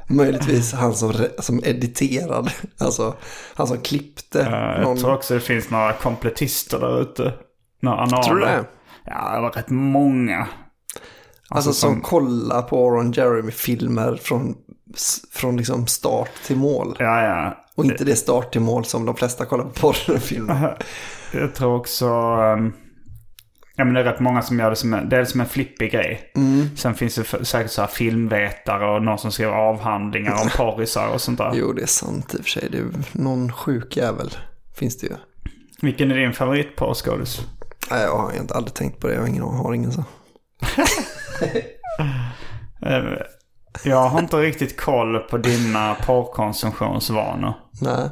[0.08, 2.52] Möjligtvis han som, som editerade.
[2.78, 3.16] Alltså
[3.54, 4.50] han som klippte.
[4.50, 4.90] Någon...
[4.90, 7.34] Jag tror också det finns några kompletister där ute.
[7.82, 8.24] Några analer.
[8.24, 8.66] Tror du det?
[9.06, 10.48] Ja, det var rätt många.
[11.50, 14.56] Alltså, som kollar på Ron Jeremy-filmer från,
[15.32, 16.96] från liksom start till mål.
[17.00, 17.58] Ja, ja.
[17.76, 20.78] Och inte det start till mål som de flesta kollar på porrfilmer.
[21.34, 22.08] Jag tror också...
[22.08, 22.74] Um,
[23.76, 25.92] ja men det är rätt många som gör det som en, dels som en flippig
[25.92, 26.32] grej.
[26.36, 26.70] Mm.
[26.78, 31.22] Sen finns det säkert så här filmvetare och någon som skriver avhandlingar om porrisar och
[31.22, 31.52] sånt där.
[31.56, 32.68] Jo, det är sant i och för sig.
[32.72, 34.30] Det är någon sjuk jävel
[34.76, 35.14] finns det ju.
[35.82, 37.42] Vilken är din favoritporrskådis?
[37.92, 39.14] Nej, jag har inte aldrig tänkt på det.
[39.14, 40.04] Jag har ingen, har ingen så.
[42.86, 43.04] Eh,
[43.84, 47.54] Jag har inte riktigt koll på dina porrkonsumtionsvanor.
[47.82, 48.10] Nej.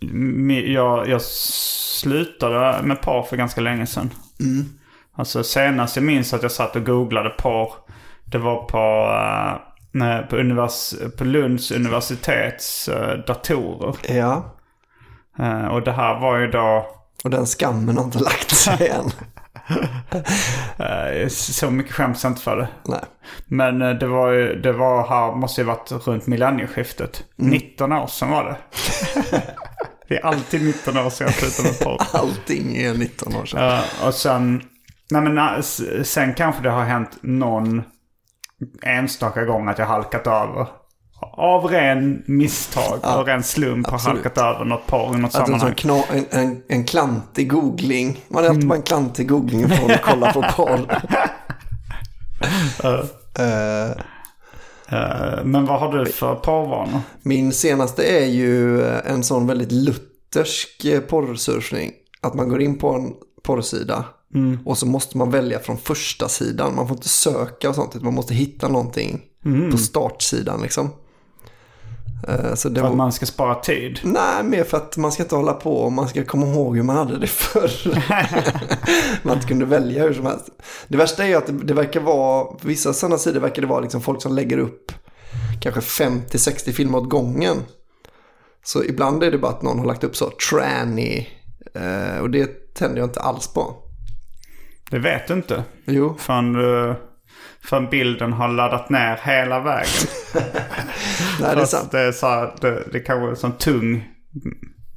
[0.00, 4.10] Mi- jag, jag slutade med porr för ganska länge sedan.
[4.40, 4.64] Mm.
[5.14, 7.72] Alltså senast jag minns att jag satt och googlade porr.
[8.24, 9.06] Det var på,
[9.98, 13.96] uh, på, univers, på Lunds universitets eh, datorer.
[14.16, 14.56] Ja.
[15.38, 16.86] Eh, och det här var ju då...
[17.24, 19.10] Och den skammen har inte lagt sig än.
[20.78, 22.68] Eh, så mycket skäms inte för det.
[22.84, 23.04] Nej.
[23.46, 27.24] Men eh, det var ju, det var här, måste ju varit runt millennieskiftet.
[27.38, 27.50] Mm.
[27.50, 28.56] 19 år sedan var det.
[30.08, 32.02] det är alltid 19 år sedan jag slutade med porr.
[32.20, 33.64] Allting är 19 år sedan.
[33.64, 34.62] Ja, och sen,
[35.10, 35.62] nej men
[36.04, 37.82] sen kanske det har hänt någon
[38.82, 40.66] enstaka gång att jag halkat över.
[41.40, 44.16] Av ren misstag och ren slump har absolut.
[44.24, 45.74] halkat över något porr i något Att en, sammanhang.
[45.74, 48.24] kna, en, en, en klantig googling.
[48.28, 51.02] Man är alltid bara en klantig googling från att kolla på porr.
[53.38, 53.90] Eh,
[54.92, 57.00] Eh, men vad har du för porrvanor?
[57.22, 61.92] min senaste är ju eh, en sån väldigt luthersk porrsurfning.
[62.20, 64.04] Att man går in på en porrsida
[64.64, 66.74] och så måste man välja från första sidan.
[66.76, 67.90] Man får inte söka och sånt.
[67.96, 69.20] utan Man måste hitta någonting
[69.72, 70.90] på startsidan liksom.
[72.28, 74.00] Eh, Så det För att man ska spara tid?
[74.02, 76.82] Nej, mer för att man ska inte hålla på och man ska komma ihåg hur
[76.82, 77.70] man hade det förr.
[79.22, 80.48] man inte kunde välja hur som helst.
[80.88, 83.80] Det värsta är att det, det verkar vara, på vissa sådana sidor verkar det vara
[83.80, 84.92] liksom folk som lägger upp
[85.60, 87.56] kanske 50-60 filmer åt gången.
[88.64, 91.26] Så ibland är det bara att någon har lagt upp så tranny
[91.74, 93.74] eh, och det tänder jag inte alls på.
[94.90, 95.64] Det vet du inte.
[95.84, 96.14] Jo.
[96.18, 96.94] Förrän, du-
[97.64, 100.06] förrän bilden har laddat ner hela vägen.
[101.40, 101.90] Nej, det är sant.
[101.90, 104.08] det är så här, det, det kan vara en sån tung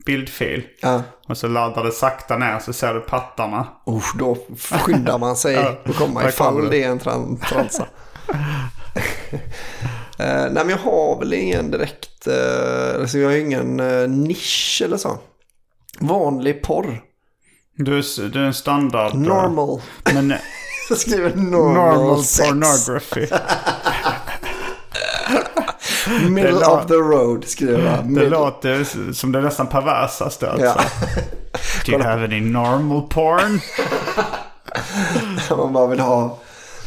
[0.05, 0.63] bildfil.
[0.81, 1.03] Ja.
[1.27, 3.67] Och så laddar det sakta ner så ser du pattarna.
[3.89, 6.83] Usch, då skyndar man sig Ja, att komma ifall det.
[6.83, 7.85] är en tran- transa.
[10.19, 14.81] Eh, nej men jag har väl ingen direkt, uh, alltså jag har ingen eh, nisch
[14.85, 15.17] eller så.
[15.99, 17.01] Vanlig porr.
[17.77, 19.15] Du, är du är en standard...
[19.15, 19.81] Normal.
[20.13, 20.33] Men
[20.89, 22.49] Jag skriver normal, normal sex.
[22.49, 23.21] pornography.
[26.29, 28.13] Middle Det of the road skriver jag.
[28.15, 30.65] Det låter som det nästan perversaste alltså.
[30.65, 30.75] Ja.
[31.85, 33.59] Do you have any normal porn?
[35.57, 36.37] man bara vill ha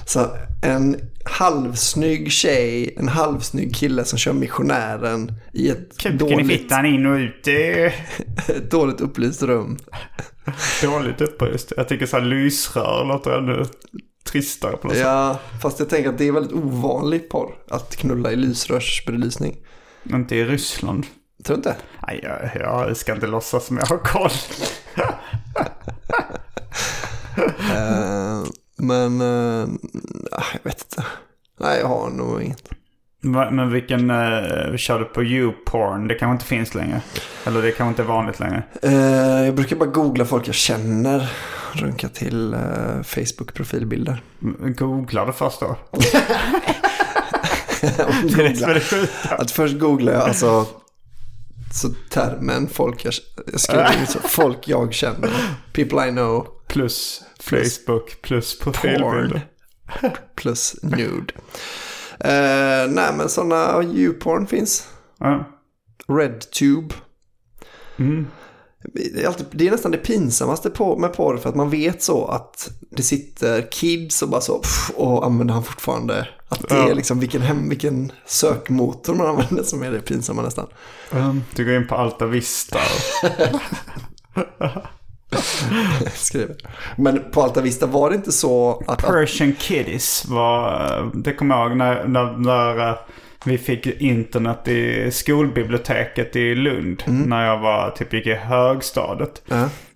[0.07, 0.27] så
[0.63, 6.87] en halvsnygg tjej, en halvsnygg kille som kör missionären i ett Kuken i dåligt, fittan
[6.87, 7.49] in och ut.
[8.49, 9.79] Ett dåligt upplyst rum.
[10.83, 11.73] dåligt upplöst.
[11.77, 13.65] Jag tycker så här lysrör låter ännu
[14.25, 15.07] tristare på något sätt.
[15.07, 17.55] Ja, fast jag tänker att det är väldigt ovanlig porr.
[17.71, 19.57] Att knulla i lysrörsbelysning.
[20.11, 21.07] Inte i Ryssland.
[21.45, 21.77] Tror du inte?
[22.07, 24.31] Nej, jag, jag ska inte låtsas som jag har koll.
[27.75, 28.43] Eh,
[28.77, 29.69] men, uh,
[30.31, 31.05] jag vet inte.
[31.61, 32.69] Nej, jag har nog inget.
[33.23, 36.09] Va- Men vilken uh, kör du på YouPorn?
[36.09, 37.01] Det kanske inte finns längre.
[37.45, 38.63] Eller det kanske inte är vanligt längre.
[38.83, 41.33] Eh, jag brukar bara googla folk jag känner.
[41.73, 44.23] Runka till uh, Facebook-profilbilder.
[44.43, 45.77] M- Googlar du först då?
[48.81, 49.05] sjuka.
[49.39, 50.67] Att först googlar jag alltså
[51.77, 53.15] så termen folk jag,
[53.53, 55.31] jag skriver så, folk jag känner.
[55.73, 56.47] People I know.
[56.69, 59.47] Plus Plus Facebook plus profilbilder.
[60.35, 61.35] Plus nude.
[62.21, 64.89] Eh, nej men sådana YouPorn finns.
[65.19, 65.45] Ja.
[66.09, 66.95] RedTube.
[67.97, 68.27] Mm.
[68.95, 72.03] Det är, alltid, det är nästan det pinsammaste på, med porr för att man vet
[72.03, 76.29] så att det sitter kids och bara så pff, och använder han fortfarande.
[76.49, 76.91] Att det Ja.
[76.91, 80.67] är liksom vilken, hem, vilken sökmotor man använder som är det pinsamma nästan.
[81.13, 82.79] Um, du går in på Alta Vista.
[86.15, 86.57] Skriver.
[86.97, 88.99] Men på Alta Vista var det inte så att...
[89.03, 92.97] Persian Kitties var, det kommer jag ihåg när, när, när eh,
[93.45, 97.03] vi fick internet i skolbiblioteket i Lund.
[97.07, 99.43] När jag var, typ gick i högstadiet.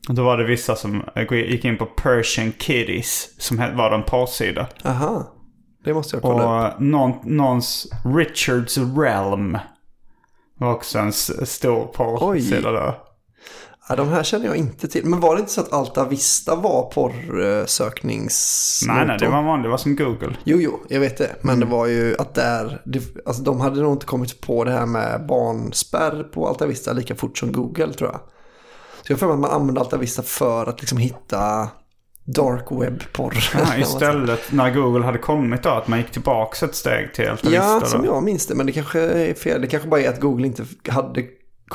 [0.09, 4.67] Och Då var det vissa som gick in på Persian Kitties som var en porrsida.
[4.85, 5.33] aha,
[5.85, 6.75] det måste jag kolla upp.
[6.75, 7.87] Och någon, någons
[8.17, 9.59] Richards Realm
[10.59, 12.95] var också en stor porrsida där.
[13.91, 15.07] Ja, de här känner jag inte till.
[15.07, 18.97] Men var det inte så att Alta Vista var porrsökningsmotor?
[18.99, 19.65] Nej, nej, det var vanligt.
[19.65, 20.37] Det var som Google.
[20.45, 21.37] Jo, jo, jag vet det.
[21.41, 21.69] Men Mm.
[21.69, 24.87] det var ju att där, det, alltså de hade nog inte kommit på det här
[24.87, 28.21] med barnspärr på Alta Vista lika fort som Google tror jag.
[29.07, 31.69] Så jag mig att man använde Alta Vista för att liksom hitta
[32.25, 33.35] dark web-porr.
[33.55, 37.51] Ja, istället när Google hade kommit då, att man gick tillbaka ett steg till Alta
[37.51, 37.87] Ja, Vista.
[37.91, 38.07] som då.
[38.07, 38.55] jag minns det.
[38.55, 39.61] Men det kanske är fel.
[39.61, 41.23] Det kanske bara är att Google inte hade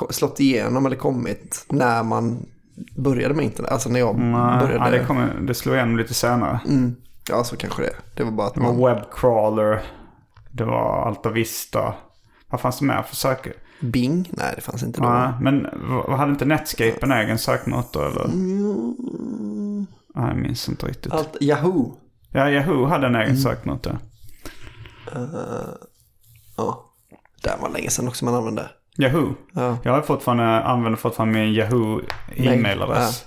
[0.09, 2.45] slått igenom eller kommit när man
[2.97, 3.71] började med internet.
[3.71, 4.85] Alltså när jag Nej, började.
[4.85, 6.59] ja, det, kom, det slog igenom lite senare.
[6.67, 6.95] mm.
[7.29, 7.93] Ja, så kanske det.
[8.15, 8.85] Det var bara att Det var man...
[8.95, 9.81] Webcrawler.
[10.51, 11.93] Det var Alta Vista.
[12.49, 13.53] Vad fanns det mer för söker?
[13.81, 14.29] Bing?
[14.33, 15.09] Nej, det fanns inte då.
[15.09, 15.67] Nej, men
[16.17, 18.25] hade inte Netscape en egen sökmotor eller?
[18.25, 19.85] Mm.
[20.15, 21.11] Nej, jag minns inte riktigt.
[21.13, 21.97] Allt, Yahoo.
[22.31, 23.41] Ja, Yahoo hade en egen Mm.
[23.41, 23.97] sökmotor.
[25.15, 25.21] Eh,
[26.57, 26.85] ja,
[27.43, 28.69] det var länge sedan också man använde.
[28.97, 29.33] Yahoo.
[29.53, 29.77] Ja.
[29.83, 32.01] Jag har fortfarande, använder fortfarande min Yahoo
[32.35, 33.23] e-mailadress.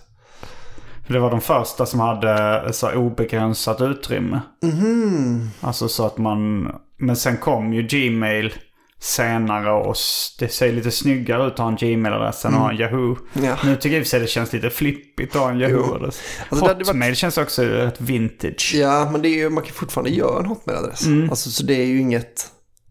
[1.06, 4.40] För det var de första som hade så obegränsat utrymme.
[4.62, 5.48] Mhm.
[5.60, 6.70] Alltså så att man...
[6.96, 8.54] Men sen kom ju Gmail
[9.00, 9.96] senare och
[10.38, 13.16] det ser lite snyggare ut att ha en Gmail-adress än att ha en Yahoo.
[13.32, 13.56] Ja.
[13.64, 16.20] Nu tycker jag i och för sig det känns lite flippigt att ha en Yahoo-adress.
[16.48, 18.72] Alltså, det hade varit- Hotmail känns också rätt vintage.
[18.74, 21.06] Ja, men det är ju, man kan fortfarande göra en hotmail-adress.
[21.06, 21.30] Mm.
[21.30, 22.46] Alltså, så det är ju inget...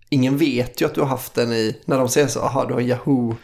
[0.10, 1.82] Ingen vet ju att du har haft den i...
[1.86, 3.36] När de säger så, aha, du har Yahoo.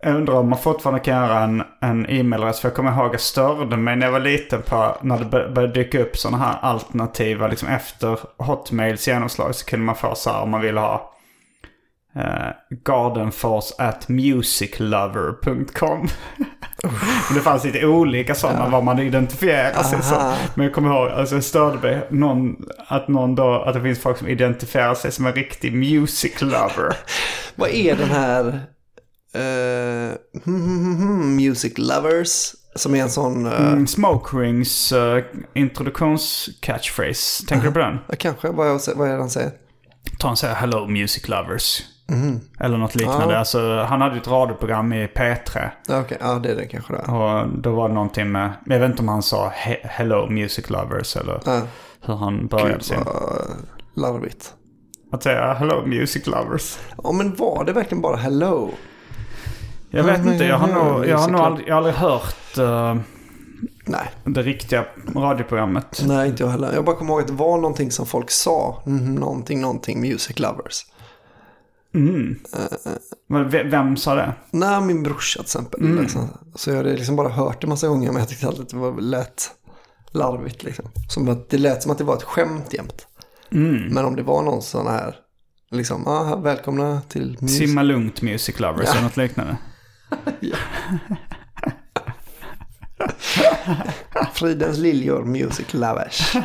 [0.00, 2.60] Jag undrar om man fortfarande kan göra en, en e-mailadress.
[2.60, 5.24] För jag kommer ihåg att jag störde mig när jag var liten på när det
[5.24, 7.48] började dyka upp sådana här alternativa.
[7.48, 11.13] Liksom efter Hotmails genomslag så kunde man få så här om man ville ha
[12.16, 12.48] eh,
[12.84, 16.08] gardenforce at musiclover.com.
[17.28, 20.34] Men det fanns lite olika sådana vad man identifierar sig som.
[20.54, 22.56] Men jag kommer ihåg, alltså jag störde mig någon,
[22.86, 26.96] att någon då, att det finns folk som identifierar sig som en riktig music lover.
[27.54, 28.46] Vad är den här...
[29.34, 30.14] eh,
[31.26, 32.52] music Lovers?
[32.76, 33.46] Som är en sån...
[33.46, 35.18] eh, Mm, Smoke Rings uh,
[35.54, 37.46] introduktions-catchphrase.
[37.46, 37.98] Tänker du på den?
[38.08, 39.50] ja, kanske, vad, är det han säger?
[40.18, 41.82] Ta en säger Hello Music Lovers.
[42.06, 42.40] Mhm.
[42.60, 43.34] Eller något liknande.
[43.34, 43.38] Ja.
[43.38, 45.70] Alltså, han hade ett radioprogram i P3.
[45.88, 46.18] Ja, okej.
[46.20, 47.14] Ja, det är det kanske det är.
[47.14, 50.70] Och då var det någonting med, jag vet inte om han sa he- Hello Music
[50.70, 51.60] Lovers eller Ja.
[52.00, 52.98] hur han började Gud, sin.
[53.94, 54.54] larvigt.
[55.12, 56.78] Att säga Hello Music Lovers.
[57.04, 58.70] Ja, men var det verkligen bara hello?
[59.90, 62.58] Jag vet Ja, inte, jag har nog, jag har nog aldrig, jag har aldrig hört
[62.58, 62.96] eh,
[63.84, 64.10] Nej.
[64.24, 64.84] det riktiga
[65.16, 66.02] radioprogrammet.
[66.06, 66.72] Nej, inte jag heller.
[66.74, 68.82] Jag bara kommer ihåg att det var någonting som folk sa.
[68.86, 70.86] Mm, någonting, någonting, music lovers.
[71.94, 72.38] Mm.
[73.50, 74.32] Ve- Vem sa det?
[74.50, 75.80] Nej, min brorsa till exempel.
[75.80, 76.02] Mm.
[76.02, 76.28] Liksom.
[76.54, 78.76] Så jag hade liksom bara hört det massa gånger, men jag tyckte alltid att det
[78.76, 79.50] var lät
[80.10, 80.62] larvigt.
[80.62, 80.84] Liksom.
[81.08, 83.06] Som att det lät som att det var ett skämt jämt.
[83.52, 83.94] Mm.
[83.94, 85.16] Men om det var någon sån här,
[85.70, 87.58] liksom, ah, välkomna till music.
[87.58, 88.92] Simma lugnt Music Lovers Ja.
[88.92, 89.56] eller något liknande.
[94.34, 96.32] Fridens liljor, music lovers.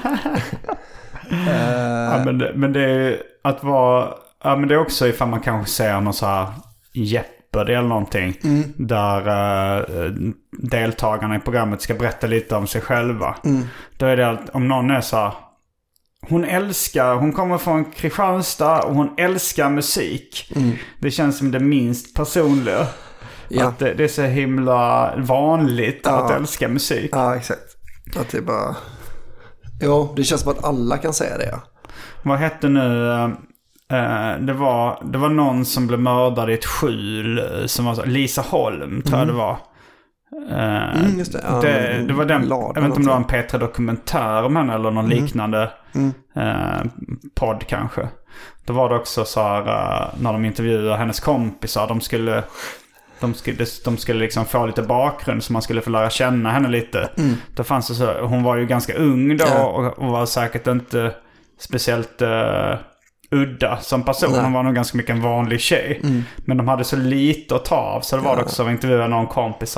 [2.11, 4.13] Ja, men, det, men det är att vara...
[4.43, 6.47] Ja, men det är också ifall man kanske ser någon så här
[6.93, 8.37] Jeopardy eller någonting.
[8.43, 8.63] Mm.
[8.77, 9.27] Där
[10.05, 10.11] eh,
[10.51, 13.35] deltagarna i programmet ska berätta lite om sig själva.
[13.45, 13.63] Mm.
[13.97, 15.33] Då är det att om någon är så här...
[16.29, 20.51] Hon älskar, hon kommer från Kristianstad och hon älskar musik.
[20.55, 20.71] Mm.
[20.99, 22.87] Det känns som det minst personliga.
[23.47, 23.67] Ja.
[23.67, 26.25] Att det, det är så himla vanligt Ja.
[26.25, 27.09] att älska musik.
[27.13, 27.75] Ja, exakt.
[28.19, 28.75] Att det bara...
[29.81, 31.59] Ja, det känns som att alla kan säga det.
[32.23, 33.31] Vad hette nu...
[33.91, 37.39] eh, det, var, det var någon som blev mördad i ett skjul.
[37.39, 39.57] eh, Som var så, Lisa Holm tror jag det var.
[40.51, 41.43] Eh, Mm, det.
[41.49, 43.39] Ja, det, det var den, jag vet inte om det var en någonting.
[43.39, 45.23] P3 Dokumentär om henne eller någon Mm.
[45.23, 46.13] liknande Mm.
[46.35, 46.91] eh,
[47.35, 48.07] podd kanske.
[48.65, 49.63] Då var det också så här
[50.19, 51.87] när de intervjuade hennes kompisar.
[51.87, 52.43] De skulle,
[53.19, 56.67] de skulle, de skulle liksom få lite bakgrund så man skulle få lära känna henne
[56.69, 57.09] lite.
[57.17, 57.33] Mm.
[57.55, 61.11] Då fanns det så, hon var ju ganska ung då och, och var säkert inte
[61.59, 62.73] speciellt eh,
[63.31, 64.31] udda som person.
[64.31, 64.41] Nej.
[64.41, 65.99] Hon var nog ganska mycket en vanlig tjej.
[66.03, 66.23] Mm.
[66.37, 68.01] Men de hade så lite att ta av.
[68.01, 68.45] Så det var det Ja.
[68.45, 69.77] också att intervjua någon kompis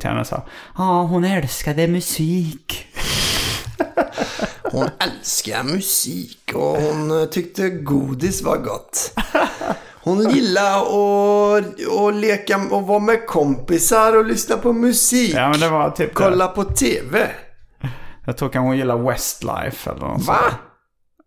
[0.00, 0.42] till henne så
[0.78, 2.86] Ja, hon älskade musik.
[4.72, 9.12] Hon älskar musik och hon eh, tyckte godis var gott.
[10.02, 11.64] Hon gillade att,
[12.00, 15.34] att leka och vara med kompisar och lyssna på musik.
[15.34, 16.14] Ja, men det var typ det.
[16.14, 17.28] Kolla på tv.
[18.26, 20.36] Jag tror kanske hon gillar Westlife eller något Va?
[20.50, 20.54] sånt.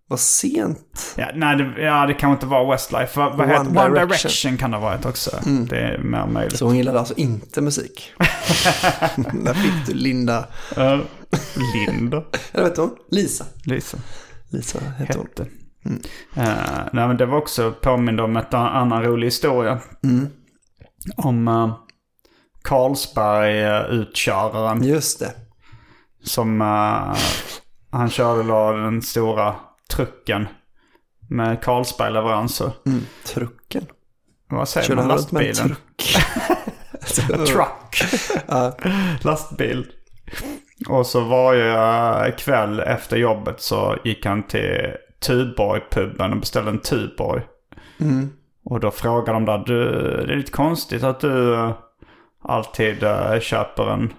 [0.07, 1.13] Vad sent.
[1.17, 3.19] Ja, nej, det, ja, det kan inte vara Westlife.
[3.19, 4.07] Vad, vad One heter One Direction.
[4.07, 5.31] Direction kan det ha varit också.
[5.45, 5.65] Mm.
[5.65, 6.57] Det är mer möjligt.
[6.57, 8.13] Så hon gillade alltså inte musik.
[9.17, 10.45] Där fick du Linda.
[10.77, 10.99] Uh,
[11.75, 12.23] Linda.
[12.53, 12.95] Eller vet hon?
[13.11, 13.45] Lisa.
[13.65, 13.97] Lisa.
[14.49, 15.27] Lisa hette hon.
[15.27, 15.47] Hette.
[16.35, 19.79] Eh, nej, men det var också påmind om a- annan rolig historia.
[20.03, 20.27] Mm.
[21.17, 21.47] Om...
[21.47, 21.75] eh,
[22.63, 24.83] Carlsberg-utköraren.
[24.83, 25.31] Just det.
[26.23, 27.15] Som eh,
[27.91, 29.55] han körde då den stora
[29.95, 30.47] trucken
[31.29, 32.71] med Carlsberg-leveranser.
[32.85, 33.85] Mm, trucken.
[34.49, 35.07] Vad säger Körde man?
[35.07, 35.55] Lastbilen?
[35.55, 36.15] truck?
[37.47, 38.03] Truck.
[39.23, 39.91] Lastbil.
[40.89, 41.73] Och så varje
[42.27, 44.93] eh, kväll efter jobbet så gick han till
[45.25, 47.41] Tuborg-puben och beställde en Tuborg.
[47.99, 48.29] Mm.
[48.65, 49.83] Och då frågade de där, du,
[50.27, 51.71] det är lite konstigt att du eh,
[52.43, 54.13] alltid eh, köper en,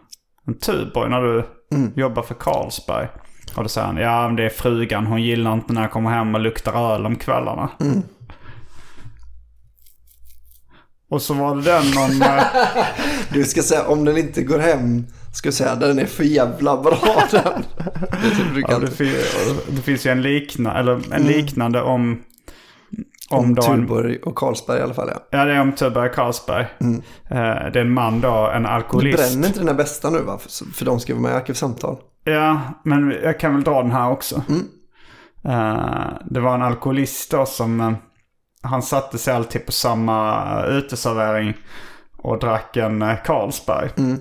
[0.47, 1.93] en Tuborg när du Mm.
[1.97, 3.09] jobbar för Carlsberg.
[3.57, 6.11] Och då säger han, ja men det är frugan, hon gillar inte när jag kommer
[6.11, 7.69] hem och luktar öl om kvällarna.
[7.81, 8.03] Mm.
[11.11, 12.23] Och så var det den om...
[12.23, 12.45] eh,
[13.33, 15.07] Du ska säga om den inte går hem.
[15.35, 17.43] Ska jag säga den är för jävla bra den.
[18.23, 19.15] Det du Ja, det, fin-
[19.69, 21.27] det finns ju en, likna, eller en Mm.
[21.27, 22.23] liknande om...
[23.31, 25.21] Om en- Tuborg och Carlsberg i alla fall ja.
[25.39, 26.67] Ja, det är om Tuborg Carlsberg.
[26.81, 27.03] Mm.
[27.31, 27.37] Eh,
[27.73, 29.19] det är en man då, en Du alkoholist.
[29.19, 30.39] bränner inte den här bästa nu va?
[30.39, 31.97] För, för de ska vara med i Arkivsamtal.
[32.25, 34.43] Ja, men jag kan väl dra den här också.
[34.49, 34.69] Mm.
[35.45, 37.81] Eh, det var en alkoholist då som...
[37.81, 37.93] eh,
[38.63, 41.55] han satte sig alltid på samma uh, uteservering
[42.17, 43.91] och drack en uh, Carlsberg.
[43.97, 44.19] Mm.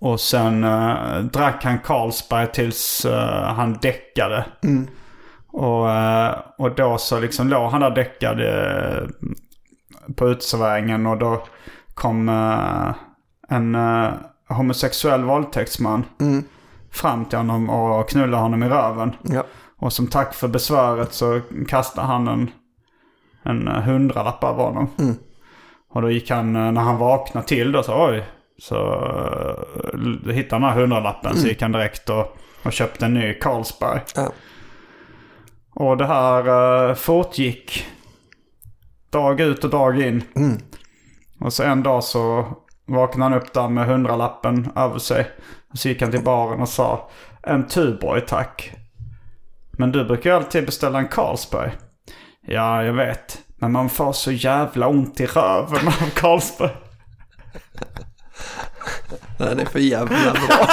[0.00, 4.44] Och sen eh, drack han Carlsberg tills eh, han däckade.
[4.62, 4.88] Mm.
[5.46, 9.08] Och, eh, och då så liksom låg han där däckad eh,
[10.16, 11.46] på uteserveringen och då
[11.94, 12.94] kom eh,
[13.48, 14.10] en eh,
[14.50, 16.44] homosexuell våldtäktsman Mm.
[16.90, 19.16] fram till honom och knullade honom i röven.
[19.22, 19.44] Ja.
[19.78, 22.50] Och som tack för besväret så kastade han en,
[23.42, 24.88] en hundralapp av honom.
[24.98, 25.14] Mm.
[25.90, 28.24] Och då gick han, när han vaknade till då så oj.
[28.58, 28.76] Så
[29.94, 33.34] uh, hittade han den här hundralappen så gick han direkt och, och köpte en ny
[33.34, 34.00] Carlsberg.
[34.16, 34.32] Ja.
[35.74, 36.48] Och det här
[36.88, 37.86] uh, fortgick
[39.10, 40.22] dag ut och dag in.
[40.36, 40.58] Mm.
[41.40, 42.46] Och så en dag så
[42.90, 45.30] vaknade han upp där med hundralappen över sig.
[45.72, 47.10] Och så gick han till baren och sa
[47.42, 48.72] en Tuborg tack.
[49.72, 51.72] Men du brukar ju alltid beställa en Carlsberg.
[52.46, 53.38] Ja, jag vet.
[53.58, 56.70] Men man får så jävla ont i röven av Carlsberg.
[59.38, 60.66] Den är för jävla bra.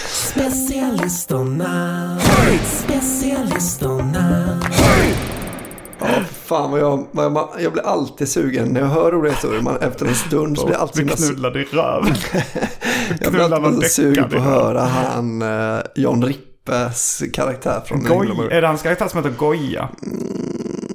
[0.00, 2.11] Specialisterna,
[3.02, 4.60] specialisterna.
[5.98, 9.62] Ja, fan vad jag, vad jag, jag blir alltid sugen när jag hör roliga historier.
[9.62, 12.14] Man, efter en stund så blir jag alltid Bli så knullad i röven.
[13.20, 18.56] Jag blir alltid sugen på att höra han eh, John Rippes karaktär från Goj, Yngre
[18.56, 19.88] är det hans karaktär som heter Goja?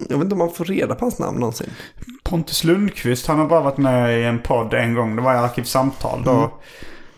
[0.10, 1.70] Jag vet inte om man får reda på hans namn någonsin.
[2.24, 5.16] Pontus Lundqvist, han har bara varit med i en podd en gång.
[5.16, 6.24] Det var i Arkivsamtal.
[6.24, 6.52] Då,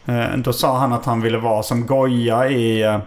[0.05, 2.99] eh, då sa han att han ville vara som Goja i, eh,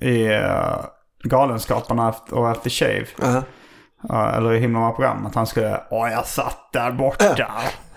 [0.00, 0.84] i eh,
[1.22, 3.06] Galenskaparna och After Shave.
[3.20, 3.42] Ja.
[4.08, 5.26] Ja, eller i Himla program.
[5.26, 7.46] Att han skulle, åh jag satt där borta.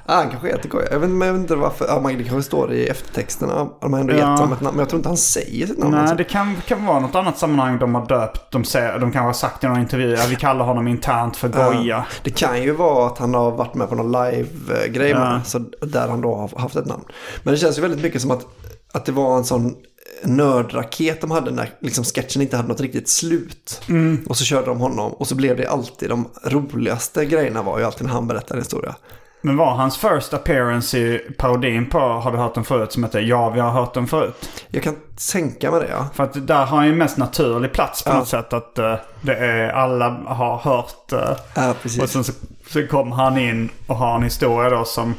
[0.06, 0.88] Ah, han kanske heter Goya.
[0.92, 1.86] Jag vet, men jag vet inte varför.
[1.88, 3.68] Ja, man, det kanske står i eftertexterna.
[3.82, 4.18] De har ändå Ja.
[4.18, 4.76] gett honom ett namn.
[4.76, 5.92] Men jag tror inte han säger sitt namn.
[5.92, 6.16] Nej, alltså.
[6.16, 8.52] det kan, kan vara något annat sammanhang de har döpt.
[8.52, 11.48] De, säger, de kanske har sagt i någon intervju, ja, vi kallar honom internt för
[11.50, 11.82] Goja.
[11.84, 12.04] Ja.
[12.24, 15.16] Det kan ju vara att han har varit med på någon live-grej
[15.46, 17.04] så där han då har haft ett namn.
[17.44, 18.46] Men det känns ju väldigt mycket som att,
[18.94, 19.76] att det var en sån
[20.24, 23.82] nördraket de hade när liksom sketchen inte hade något riktigt slut.
[23.90, 24.26] Mm.
[24.30, 27.86] Och så körde de honom och så blev det alltid de roligaste grejerna var ju
[27.86, 28.96] alltid när han berättade en historia.
[29.44, 32.92] Men var hans first appearance i parodin på Har du hört den förut?
[32.92, 34.50] Som heter Ja, vi har hört den förut.
[34.70, 34.96] Jag kan
[35.32, 36.08] tänka mig det ja.
[36.14, 38.18] För att där har han ju mest naturlig plats på Ja.
[38.18, 38.54] något sätt.
[38.54, 41.12] Att eh, det är alla har hört.
[41.14, 42.02] eh, Ja, precis.
[42.04, 42.32] och sen så,
[42.68, 45.16] så kom han in och har en historia då som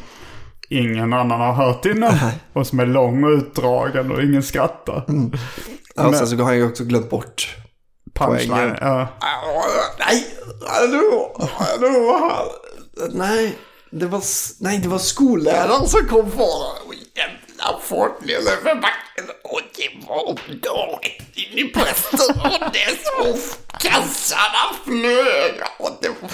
[0.79, 2.15] ingen annan har hört innan.
[2.53, 5.05] och som är lång och utdragen och ingen skrattar.
[5.95, 7.57] ja och sen så har han ju också glömt bort
[8.15, 8.77] Punchline.
[8.81, 9.09] Ja.
[9.99, 10.27] Nej,
[10.69, 12.33] hallå, hallå.
[13.11, 13.59] Nej,
[13.91, 14.23] det var,
[14.61, 16.81] nej, det var skolläraren som kom farande.
[16.87, 19.31] Och jävla fart ner över backen.
[19.45, 22.41] Och det var dåligt in i prästen.
[22.45, 23.39] Och det så
[23.79, 25.55] kassarna flög.
[25.79, 26.31] Och det var...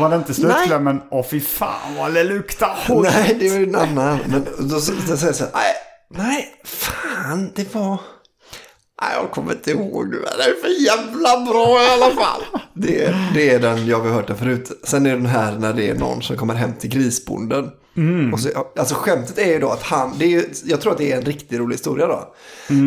[0.00, 1.02] Var det inte slutklämmen?
[1.10, 3.08] Åh fy fan vad det luktar hoj.
[3.12, 4.18] Nej, det var ju en annan.
[4.28, 5.74] Men då, då säger jag så här, nej,
[6.26, 8.00] nej, fan, det var...
[9.02, 10.16] Nej, jag kommer inte ihåg nu.
[10.16, 12.42] Det är för jävla bra i alla fall.
[12.74, 14.80] Det, är- det är den, jag har hört den förut.
[14.84, 17.70] Sen är den här när det är någon som kommer hem till grisbonden.
[18.32, 18.48] Och så,
[18.78, 21.16] alltså skämtet är ju då att han, det är ju, jag tror att det är
[21.16, 22.34] en riktigt rolig historia då.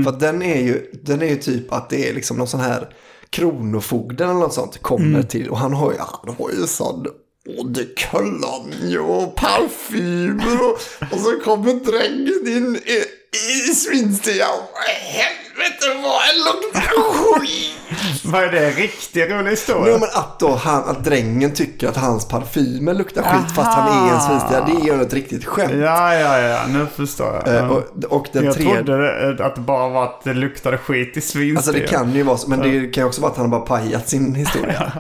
[0.04, 2.60] För att den är, ju, den är ju typ att det är liksom någon sån
[2.60, 2.90] här
[3.34, 5.50] kronofogden eller något sånt kommer till.
[5.50, 10.78] Och han har ju, han har ju sån eau de cologne och parfymer och,
[11.14, 13.04] och så kommer drängen in i,
[13.34, 14.50] i svinstian.
[15.08, 15.40] Helvete!
[16.04, 16.82] vad det luktar
[17.40, 18.24] skit!
[18.24, 18.66] Vad är det?
[18.68, 19.94] En riktigt rolig historia?
[19.94, 24.08] Jo men att då han, att drängen tycker att hans parfymer luktar skit fast han
[24.10, 24.66] är en svinstia.
[24.66, 25.74] Det är ju ett riktigt skämt.
[25.74, 26.66] Ja, ja, ja.
[26.68, 27.56] Nu förstår jag.
[27.56, 28.74] Eh, och, och den jag tredje...
[28.76, 31.58] trodde det- att det bara var att det luktade skit i svinstia.
[31.58, 33.60] Alltså det kan ju vara så, men det kan ju också vara att han har
[33.60, 34.92] bara pajat sin historia.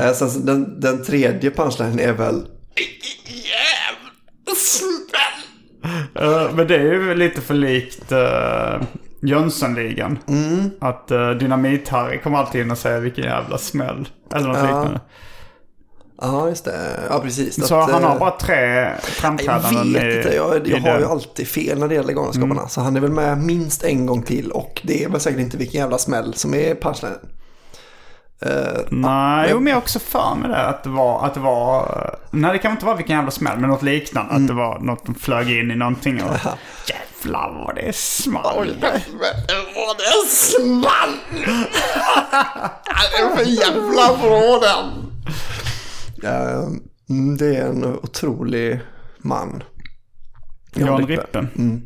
[0.00, 2.46] Eh, alltså, den, den tredje punchlinen är väl...
[6.14, 8.82] Eh, men det är ju lite för likt uh,
[9.22, 10.18] Jönssonligan.
[10.28, 10.70] Mm.
[10.80, 14.08] Att uh, Dynamit-Harry kommer alltid in och säger vilken jävla smäll.
[14.34, 14.62] Eller något Ja.
[14.62, 15.00] liknande.
[16.20, 17.00] Ja, just det.
[17.10, 17.66] Ja, precis.
[17.66, 21.48] Så Att, han har bara tre framträdanden Jag vet inte, jag, jag har ju alltid
[21.48, 22.54] fel när det gäller Galenskaparna.
[22.54, 22.68] Mm.
[22.68, 25.56] Så han är väl med minst en gång till och det är väl säkert inte
[25.56, 27.18] vilken jävla smäll som är punchlinen.
[28.46, 30.66] Eh, Nej, jo, men jag också för mig det.
[30.66, 31.26] Att det var...
[31.26, 34.30] Att det var nej, det kan inte vara vilken jävla smäll, men något liknande.
[34.30, 34.42] Mm.
[34.42, 36.36] Att det var något som flög in i någonting och...
[36.88, 38.42] Jävlar vad det small.
[38.44, 41.10] Vad det small!
[42.84, 45.12] Det är för jävla bra den!
[46.22, 46.30] Ja,
[47.10, 48.80] mm, det är en otrolig
[49.18, 49.62] man.
[50.74, 51.38] Jan Rippe.
[51.38, 51.82] Mm.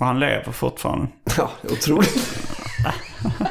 [0.00, 1.06] Och han lever fortfarande.
[1.36, 2.36] Ja, otroligt.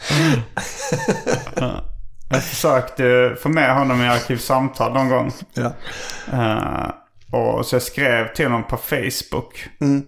[2.30, 5.32] Jag försökte få med honom i Arkivsamtal någon gång.
[5.54, 5.72] Ja.
[6.32, 6.90] Eh,
[7.32, 9.68] och så jag skrev till honom på Facebook.
[9.80, 10.02] Mm.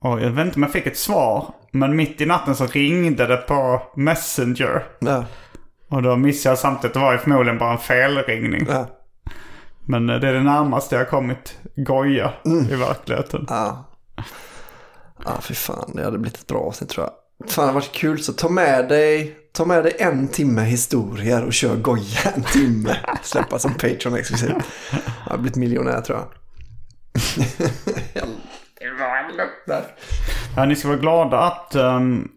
[0.00, 1.54] Och jag vet inte om jag fick ett svar.
[1.72, 4.84] Men mitt i natten så ringde det på Messenger.
[4.98, 5.24] Ja.
[5.88, 8.66] Och då missade jag samtidigt det var ju förmodligen bara en felringning.
[8.68, 8.86] Ja.
[9.86, 12.64] Men eh, det är det närmaste jag kommit goja Mm.
[12.70, 13.46] i verkligheten.
[13.48, 13.84] Ja.
[15.24, 15.92] Ja, fy fan.
[15.94, 17.12] Det hade blivit ett bra avsnitt tror jag.
[17.40, 18.22] Fan, det hade varit kul.
[18.22, 22.96] Så ta med dig, ta med dig en timme historier och kör goja en timme.
[23.22, 24.52] Släppa som Patreon exklusivt.
[25.24, 26.28] Jag har blivit miljonär tror jag.
[30.56, 32.28] Ja, ni ska vara glada att, ehm,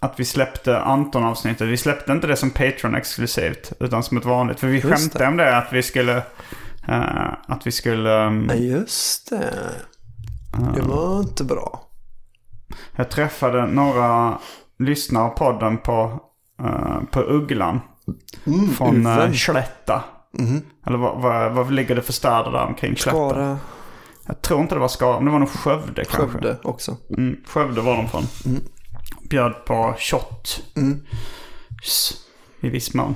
[0.00, 1.68] att vi släppte Anton-avsnittet.
[1.68, 4.60] Vi släppte inte det som Patreon-exklusivt, utan som ett vanligt.
[4.60, 5.28] För vi Just skämtade det.
[5.28, 6.16] om det, att vi skulle...
[6.88, 8.22] eh, att vi skulle...
[8.26, 9.54] ehm, Ja, just det.
[10.74, 11.86] Det var inte bra.
[12.96, 14.38] Jag träffade några
[14.78, 16.20] lyssnare av podden på,
[16.62, 17.80] eh, på Ugglan.
[18.76, 19.34] från uh, Uven.
[19.34, 20.04] Slätta.
[20.38, 20.62] Mhm.
[20.86, 23.16] Eller vad, vad, vad ligger det för städer där omkring Slätta?
[23.16, 23.58] Skara,
[24.26, 26.32] Jag tror inte det var Skara, men det var nog Skövde kanske.
[26.32, 26.96] Skövde också.
[27.16, 28.24] Mm, Skövde var de från.
[28.46, 28.62] Mm.
[29.30, 30.62] Bjöd på shot.
[30.76, 31.00] Mm.
[32.60, 33.14] I viss mån.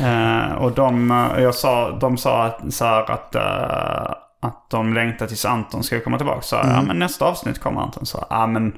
[0.00, 4.94] Eh, och de, eh, jag sa, de sa att, så här att, eh, att de
[4.94, 6.42] längtar tills Anton ska komma tillbaka.
[6.42, 6.70] Så Mm.
[6.76, 8.06] ja men nästa avsnitt kommer Anton.
[8.06, 8.72] Så ja men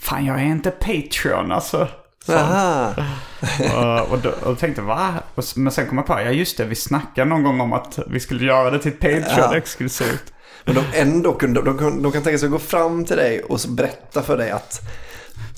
[0.00, 1.88] fan jag är inte Patreon alltså.
[3.76, 5.14] Och, och, då, och tänkte va?
[5.34, 7.98] Och, men sen kom jag på, ja just det vi snackade någon gång om att
[8.06, 10.32] vi skulle göra det till Patreon exklusivt.
[10.64, 13.58] Men de ändå kunde, de, de kan tänka sig att gå fram till dig och
[13.68, 14.80] berätta för dig att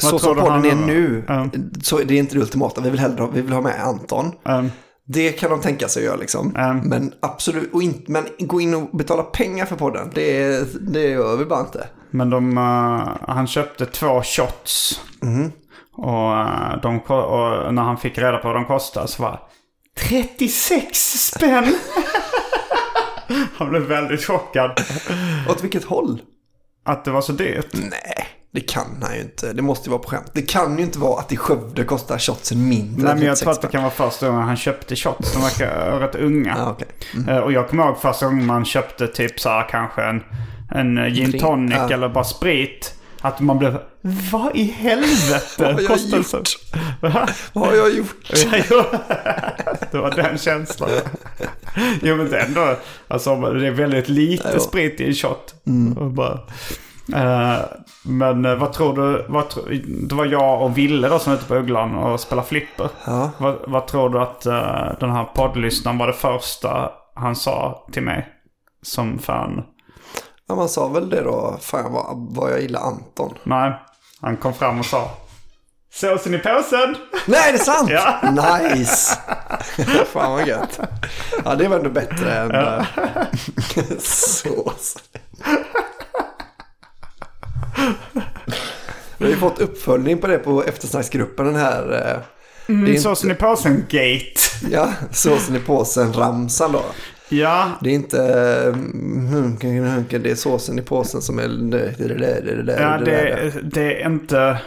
[0.03, 1.47] Vad så som podden är nu, Ja.
[1.82, 2.80] så är det inte det ultimata.
[2.80, 4.32] Vi vill hellre vi vill ha med Anton.
[4.42, 4.70] Um,
[5.07, 6.52] Det kan de tänka sig att göra liksom.
[6.84, 11.36] Men absolut, och in, men gå in och betala pengar för podden, det, det gör
[11.36, 11.88] vi bara inte.
[12.11, 15.00] Men de, eh, han köpte två shots.
[15.20, 15.52] Mhm.
[15.96, 19.40] Och, eh, de, och när han fick reda på vad de kostade så var
[20.09, 21.74] 36 spänn!
[23.57, 24.80] han blev väldigt chockad.
[25.50, 26.20] Åt vilket håll?
[26.84, 27.72] Att det var så dyrt.
[27.72, 29.52] Nej, det kan han ju inte.
[29.52, 30.30] Det måste ju vara på skämt.
[30.32, 33.40] Det kan ju inte vara att i Skövde kostar shotsen mindre Nej men jag 36
[33.40, 35.32] tror att det kan vara första gången han köpte shots.
[35.32, 36.57] De verkar rätt unga.
[36.59, 36.88] Ah, okej.
[37.28, 40.22] Eh, Och jag kommer ihåg första gången man köpte typ så här kanske en,
[40.70, 41.94] en eh, gin tonic ja.
[41.94, 42.94] eller bara sprit.
[43.20, 43.78] Att man blev,
[44.32, 45.42] vad i helvete?
[45.59, 46.42] Vad Kostar
[47.00, 47.28] Va?
[47.52, 48.30] Vad har jag gjort?
[49.90, 50.90] Det var den känslan.
[52.02, 52.76] Jo men det är ändå,
[53.09, 55.55] alltså det är väldigt lite sprit i en shot.
[55.66, 55.98] Mm.
[55.98, 56.40] Och bara,
[58.02, 59.44] men eh, vad tror du, vad,
[60.09, 62.88] det var jag och Ville då som var ute på Ugglan och spelade flipper.
[63.07, 63.30] Ja.
[63.38, 68.02] Vad, vad tror du att eh, den här poddlyssnaren var det första han sa till
[68.02, 68.28] mig
[68.82, 69.62] som fan?
[70.48, 71.57] Ja, man sa väl det då.
[71.61, 73.34] Fan vad, vad jag gillar Anton.
[73.42, 73.72] Nej,
[74.20, 75.11] han kom fram och sa
[75.94, 76.96] Såsen i påsen!
[77.26, 77.90] Nej, det är sant!
[77.92, 78.20] Ja.
[78.70, 79.18] Nice!
[80.12, 80.80] Fan vad gött.
[81.44, 82.84] Ja, det var ändå bättre än Ja.
[84.00, 84.96] sås.
[89.18, 91.93] Vi har ju fått uppföljning på det på eftersnacksgruppen den här.
[91.93, 92.22] eh,
[92.68, 94.41] Mm, är såsen i påsen gate.
[94.70, 96.83] Ja, såsen i påsen-ramsan då.
[97.29, 98.22] Ja, Det är inte
[98.66, 101.49] mm, hunken, hunken, det är såsen i påsen som är
[102.81, 104.59] Ja, det, det är inte...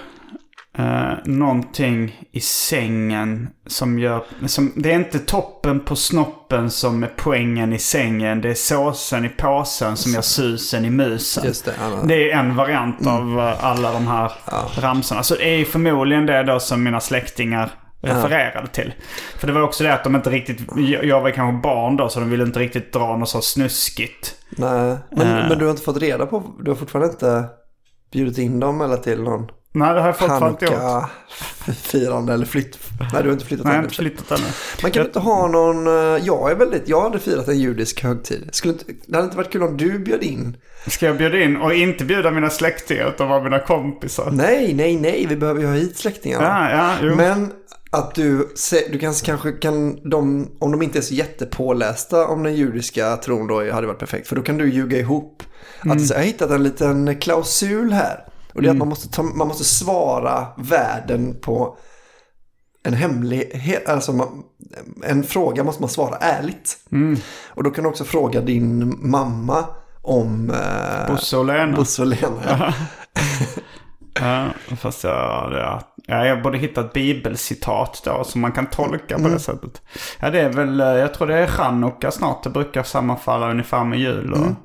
[0.78, 4.23] eh, någonting i sängen som gör...
[4.45, 8.41] Som, det är inte toppen på snoppen som är poängen i sängen.
[8.41, 11.43] Det är såsen i påsen som gör susen i musen.
[11.43, 12.07] Det.
[12.07, 14.32] Det är en variant av eh, alla de här
[14.82, 15.23] ramsorna.
[15.23, 17.71] Så det är förmodligen det då som mina släktingar
[18.01, 18.93] refererade till.
[19.38, 20.59] För det var också det att de inte riktigt...
[21.03, 24.36] Jag var kanske barn då så de ville inte riktigt dra något så snuskigt.
[24.49, 25.49] Nej, men, Eh.
[25.49, 27.45] men du har inte fått reda på, du har fortfarande inte
[28.11, 29.47] bjudit in dem eller till någon
[29.78, 30.73] Nej, det har jag fortfarande inte gjort.
[30.73, 32.80] Hanukka-firande eller flytt...
[32.99, 34.47] Nej, du har inte flyttat Nej, jag har inte flyttat ännu.
[34.82, 38.49] Man kan inte ha någon, eh, jag är väldigt, jag hade firat en judisk högtid.
[38.51, 40.57] Skulle inte, det hade inte varit kul om du bjöd in.
[40.88, 44.30] Ska jag bjuda in och inte bjuda mina släktingar utan vara mina kompisar?
[44.32, 46.45] Nej, nej, nej, vi behöver ju ha hit släktingarna.
[46.45, 47.15] Ja, ja, jo.
[47.15, 47.51] Men
[47.91, 48.49] att du,
[48.91, 53.47] du kanske, kanske kan, de, om de inte är så jättepålästa om den judiska tron
[53.47, 54.28] då hade varit perfekt.
[54.28, 55.43] För då kan du ljuga ihop.
[55.84, 55.97] Mm.
[55.97, 58.25] Att så, jag har hittat en liten klausul här.
[58.58, 61.78] Och det är att man måste, ta, man måste svara värden på
[62.84, 64.43] en hemlighet, alltså man,
[65.03, 66.78] en fråga måste man svara ärligt.
[66.91, 67.20] Mm.
[67.49, 69.66] Och då kan du också fråga din mamma
[70.01, 71.76] om eh, Bosse och Lena.
[71.76, 72.74] Bosse och Lena.
[74.20, 74.45] Ja,
[74.78, 79.20] fast jag, ja, ja, jag borde hitta ett bibelcitat då som man kan tolka på
[79.22, 79.32] Mm.
[79.34, 79.82] det sättet.
[80.20, 82.43] Ja, det är väl, eh, jag tror det är chanukka snart.
[82.43, 84.55] Det brukar sammanfalla ungefär med jul och, Mm.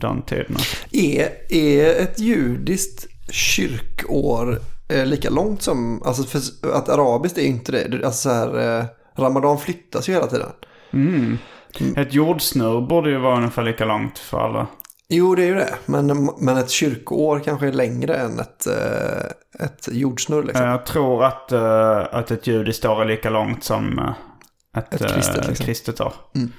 [0.00, 0.56] Den tiden.
[0.92, 6.40] Är, är ett judiskt kyrkår eh, lika långt som, alltså för
[6.72, 8.06] att arabiskt är ju inte det.
[8.06, 8.84] Alltså så här, eh,
[9.16, 10.48] Ramadan flyttas ju hela tiden.
[10.92, 11.38] Mm.
[11.96, 14.66] Ett jordsnurr borde ju vara ungefär lika långt för alla.
[15.08, 15.74] Jo, det är ju det.
[15.86, 20.66] Men, men ett kyrkoår kanske är längre än ett, eh, ett jordsnurr liksom.
[20.66, 21.52] Jag tror att,
[22.12, 23.98] att ett judiskt år är lika långt som
[24.76, 25.66] ett, Ett kristet, liksom.
[25.66, 26.12] kristet år.
[26.34, 26.52] Mm.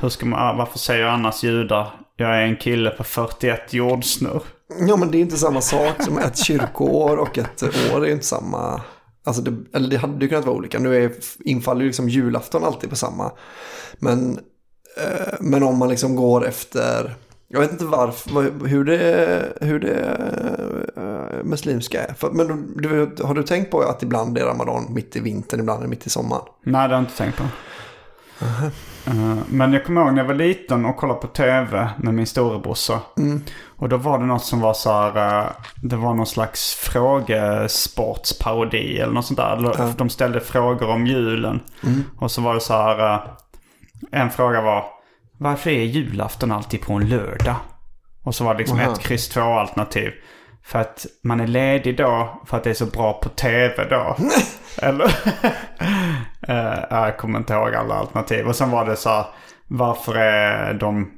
[0.00, 4.42] Hur ska man, ah, varför säger annars judar jag är en kille på 41 jordsnurr?
[4.88, 8.12] Ja, men det är inte samma sak som ett kyrkoår och ett år är ju
[8.12, 8.80] inte samma.
[9.24, 10.78] Alltså det, eller det hade ju kunnat vara olika.
[10.78, 11.12] Nu är,
[11.44, 13.32] infaller ju liksom julafton alltid på samma.
[13.98, 14.38] Men,
[14.96, 17.14] eh, men om man liksom går efter,
[17.48, 20.00] jag vet inte varför, hur det, hur det
[20.96, 22.14] eh, muslimska är.
[22.14, 25.78] För, men du, har du tänkt på att ibland är ramadan mitt i vintern, ibland
[25.78, 26.44] är det mitt i sommaren?
[26.64, 27.44] Nej, det har jag inte tänkt på.
[28.40, 28.68] Eh,
[29.48, 33.00] Men jag kommer ihåg när jag var liten och kollade på tv med min storebrorsa.
[33.18, 33.42] Mm.
[33.76, 35.46] Och då var det något som var så här, eh,
[35.82, 39.74] det var någon slags frågesportsparodi eller något sånt där.
[39.78, 39.92] Ja.
[39.96, 41.60] De ställde frågor om julen.
[41.84, 42.04] Mm.
[42.18, 43.20] Och så var det så här, eh,
[44.12, 44.84] en fråga var,
[45.38, 47.56] varför är julafton alltid på en lördag?
[48.22, 48.92] Och så var det liksom Aha.
[48.92, 50.12] ett kryss två alternativ.
[50.70, 54.16] För att man är ledig då, för att det är så bra på tv då.
[54.82, 55.10] Eller?
[56.48, 58.46] Eh, jag kommer inte ihåg alla alternativ.
[58.46, 59.24] Och sen var det så här,
[59.68, 61.10] varför är de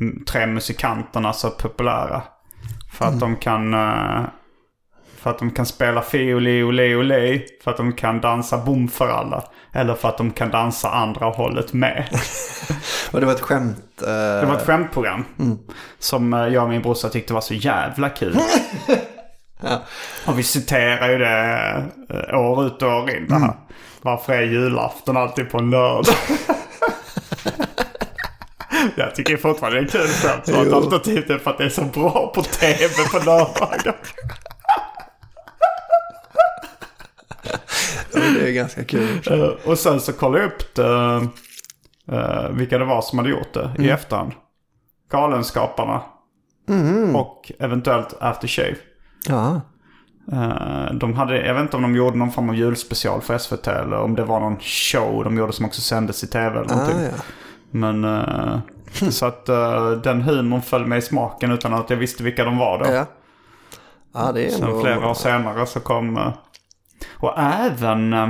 [0.00, 2.22] m- tre musikanterna så populära?
[2.92, 3.74] För att de kan...
[3.74, 4.20] eh,
[5.22, 7.40] för att de kan spela fioli, ole, ole.
[7.64, 9.44] För att de kan dansa bom för alla.
[9.72, 12.08] Eller för att de kan dansa andra hållet med.
[13.10, 14.02] Och det var ett skämt.
[14.02, 14.06] eh,
[14.40, 15.24] Det var ett skämtprogram.
[15.98, 18.36] Som eh, jag och min brorsa tyckte var så jävla kul.
[19.62, 19.82] Ja.
[20.26, 21.84] Och vi citerar ju det
[22.30, 23.26] eh, år ut och år in.
[23.32, 23.52] här.
[24.02, 26.14] Varför är julafton alltid på en lördag?
[28.96, 30.48] jag tycker fortfarande det är kul skämt.
[30.74, 33.96] Alternativt är för att det är så bra på tv på lördagar.
[38.12, 39.20] Ja, det är ganska kul.
[39.30, 41.28] Eh, och sen så kollade jag upp det,
[42.16, 44.32] eh, vilka det var som hade gjort det i efterhand.
[45.10, 46.02] Galenskaparna.
[47.14, 48.76] Och eventuellt Aftershave.
[49.28, 49.60] Ja.
[50.32, 53.66] Eh, de hade, jag vet inte om de gjorde någon form av julspecial för SVT
[53.66, 56.96] eller om det var någon show de gjorde som också sändes i tv eller någonting.
[56.96, 57.22] Ah, ja.
[57.70, 58.58] Men eh,
[59.10, 62.58] så att eh, den humorn föll mig i smaken utan att jag visste vilka de
[62.58, 62.84] var då.
[62.92, 63.06] Ja.
[64.14, 66.32] Är Sen flera år senare så kom...
[67.12, 68.28] och även eh,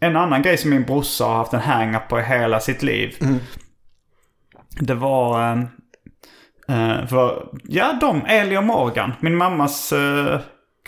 [0.00, 3.16] en annan grej som min brorsa har haft en hang på i hela sitt liv.
[3.20, 3.38] Mm.
[4.80, 5.52] Det var...
[5.52, 5.58] eh,
[6.68, 10.38] eh, för, ja, de, Eli och Morgan, min mammas uh,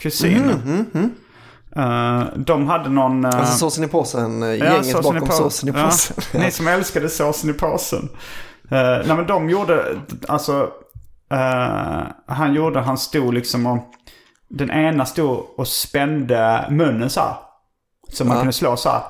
[0.01, 0.55] kusiner.
[1.75, 3.11] Eh, de hade någon...
[3.25, 5.35] Mm, Alltså såsen i påsen, Ja, gänget såsen bakom i påsen.
[5.43, 6.15] såsen i Ja, påsen.
[6.41, 8.09] Ni som älskade såsen i påsen.
[8.71, 9.85] Uh, nej men de gjorde,
[10.27, 10.69] alltså,
[12.27, 13.93] han gjorde, han stod liksom och,
[14.47, 17.35] den ena stod och spände munnen så här.
[18.11, 18.41] Så man Ja.
[18.41, 19.01] kunde slå så här.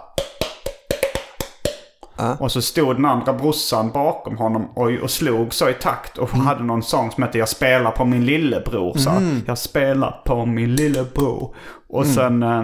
[2.17, 2.37] Ja.
[2.39, 6.17] Och så stod den andra brorsan bakom honom och, och slog så i takt.
[6.17, 8.97] Och hade någon sång som hette Jag spelar på min lillebror.
[8.97, 11.55] Så här, Jag spelar på min lillebror.
[11.89, 12.43] Och sen...
[12.43, 12.63] eh,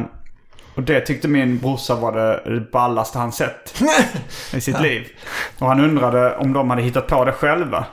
[0.76, 3.74] Och det tyckte min brorsa var det ballaste han sett
[4.53, 5.07] i sitt liv.
[5.59, 7.86] Och han undrade om de hade hittat på det själva.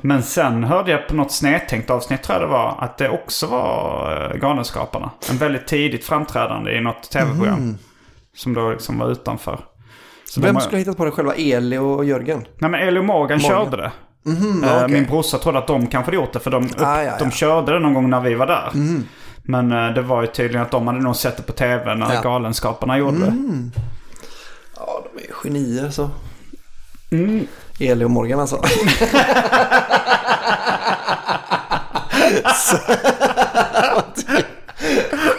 [0.00, 2.76] Men sen hörde jag på något snedtänkt avsnitt tror jag det var.
[2.80, 5.10] Att det också var eh, Galenskaparna.
[5.30, 7.58] En väldigt tidigt framträdande i något tv-program.
[7.58, 7.78] Mm.
[8.36, 9.60] Som då liksom var utanför.
[10.24, 11.34] Så Vem de- skulle ha hittat på det själva?
[11.34, 12.44] Eli och Jörgen?
[12.58, 13.64] Nej men Elio Morgan, Morgan.
[13.64, 13.92] körde det.
[14.24, 14.88] Mhm, Eh, okej.
[14.88, 17.12] Min brorsa trodde att de kanske hade gjort det för de, upp, Ah, ja, ja.
[17.18, 18.70] de körde det någon gång när vi var där.
[18.74, 19.06] Mhm.
[19.42, 22.14] Men eh, det var ju tydligen att de hade nog sett det på tv när
[22.14, 22.20] Ja.
[22.22, 23.26] Galenskaparna gjorde det.
[23.26, 23.70] Mm.
[24.76, 26.10] Ja, de är genier så.
[27.82, 27.92] Mm.
[27.92, 28.62] Eli och Morgan alltså.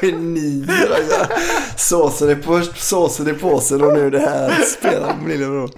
[0.01, 1.27] Genier alltså.
[1.75, 5.69] Såsen är först, såsen i påsen och nu det här spelar min lillebror.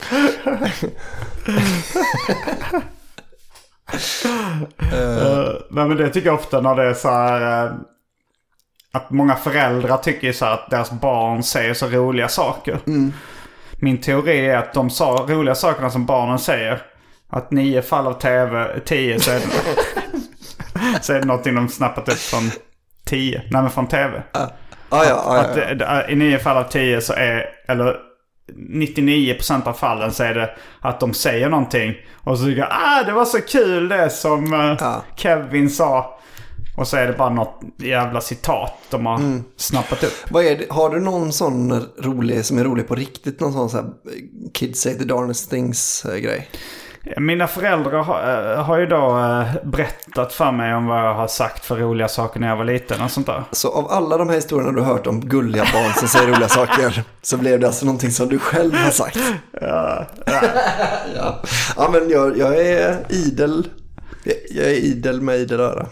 [4.94, 7.66] Eh, nej men det tycker jag ofta när det är så här...
[7.66, 7.72] eh,
[8.92, 12.80] att många föräldrar tycker så här att deras barn säger så roliga saker.
[13.86, 16.82] Min teori är att de sa, roliga sakerna som barnen säger.
[17.30, 19.46] Att nio fall av tv, tio så är det,
[21.04, 22.52] så är det någonting de snappat upp från
[23.06, 23.42] tio.
[23.52, 24.24] Nej men från tv.
[24.32, 24.50] Ja,
[24.90, 25.66] ja, Att ja.
[25.66, 27.96] det- det- I nio fall av tio så är, eller
[28.70, 30.50] 99% av fallen så är det
[30.82, 31.94] att de säger någonting.
[32.24, 36.15] Och så tycker jag, ah det var så kul det som eh, Kevin sa.
[36.78, 39.44] Och så är det bara något jävla citat de har Mm.
[39.58, 40.14] snappat upp.
[40.70, 43.40] Har du någon sån rolig som är rolig på riktigt?
[43.40, 43.86] Någon sån så här
[44.54, 46.50] Kids say the darnest things eh, grej?
[47.18, 51.28] Mina föräldrar har, eh, har ju då eh, berättat för mig om vad jag har
[51.28, 53.44] sagt för roliga saker när jag var liten och sånt där.
[53.52, 56.48] Så av alla de här historierna du har hört om gulliga barn som säger roliga
[56.48, 59.20] saker så blev det alltså någonting som du själv har sagt.
[59.62, 60.06] Ja,
[61.16, 61.42] ja.
[61.78, 63.68] ja men jag, jag är idel.
[64.24, 65.86] Jag, jag är idel med idel öra.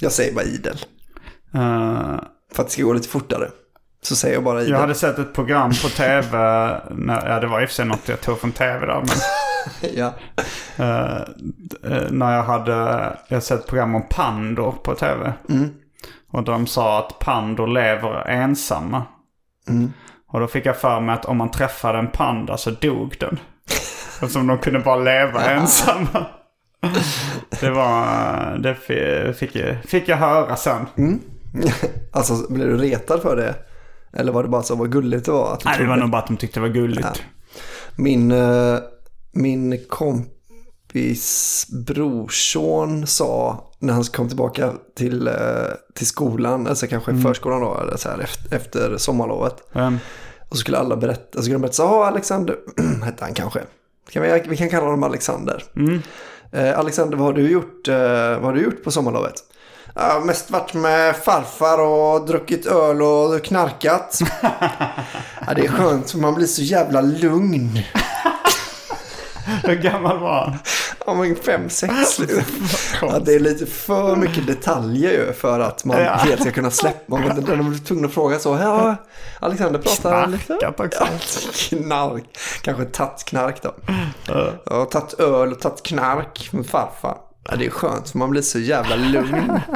[0.00, 0.78] Jag säger bara idel.
[1.54, 2.20] Eh,
[2.52, 3.50] För att det ska gå lite fortare.
[4.02, 4.72] Så säger jag bara idel.
[4.72, 6.30] jag hade sett ett program på tv.
[6.90, 8.94] När, ja, det var i och för sig något jag tog från tv då.
[8.94, 9.16] Men,
[9.94, 10.12] ja.
[10.76, 15.32] Eh, när jag hade jag sett ett program om pandor på tv.
[15.48, 15.74] Mm.
[16.30, 19.02] Och de sa att pandor lever ensamma.
[19.68, 19.92] Mm.
[20.28, 23.38] Och då fick jag för mig att om man träffade en panda så dog den.
[24.22, 26.26] Eftersom de kunde bara leva ensamma.
[27.60, 30.86] Det var, det fi- fick, jag- fick jag höra sen.
[30.98, 31.20] Mm.
[32.12, 33.54] Alltså blev du retad för det?
[34.12, 35.52] Eller var det bara så vad gulligt det var?
[35.52, 37.22] Att Nej, det var nog bara att de tyckte det var gulligt.
[37.96, 38.78] Min, eh,
[39.32, 45.34] min kompis brorson sa när han kom tillbaka till, eh,
[45.94, 47.22] till skolan, alltså kanske Mm.
[47.22, 49.54] förskolan då, eller så här, efter, efter sommarlovet.
[49.72, 49.98] Vem?
[50.48, 52.56] Och så skulle alla berätta, så skulle de berätta så ja Alexander,
[53.04, 53.60] hette han kanske.
[54.10, 55.62] Kan vi, vi kan kalla honom Alexander.
[55.76, 56.02] Mm.
[56.52, 57.96] Eh, Alexander, vad har du gjort, eh,
[58.34, 59.34] vad har du gjort på sommarlovet?
[59.94, 64.18] Jag har mest varit med farfar och druckit öl och knarkat.
[65.46, 67.78] ja, det är skönt man blir så jävla lugn.
[69.64, 70.58] Hur gammal var han?
[71.08, 71.92] Ja, men fem, sex.
[73.02, 76.12] ja, det är lite för mycket detaljer ju för att man Ja.
[76.14, 77.18] helt ska kunna släppa.
[77.18, 78.58] Man man blir tvungen att fråga så.
[78.60, 78.96] Ja,
[79.40, 80.58] Alexander pratar lite.
[80.60, 80.72] Ja,
[81.68, 82.24] knark.
[82.62, 83.74] Kanske tagit knark då.
[84.66, 87.16] Ja, tagit öl och tagit knark med farfar.
[87.50, 89.60] Ja, det är skönt för man blir så jävla lugn.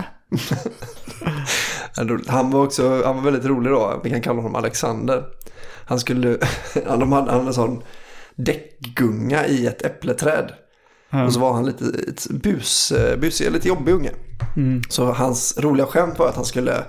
[1.97, 2.19] Ja.
[2.27, 4.01] Han var också, han var väldigt rolig då.
[4.05, 5.25] Vi kan kalla honom Alexander.
[5.87, 6.39] Han skulle,
[6.87, 7.83] han han hade en sån
[8.37, 10.53] däckgunga i ett äppleträd.
[11.27, 14.11] Och så var han lite ett bus, eh, busig, lite jobbig unge.
[14.57, 14.83] Mm.
[14.89, 16.85] Så hans roliga skämt var att han skulle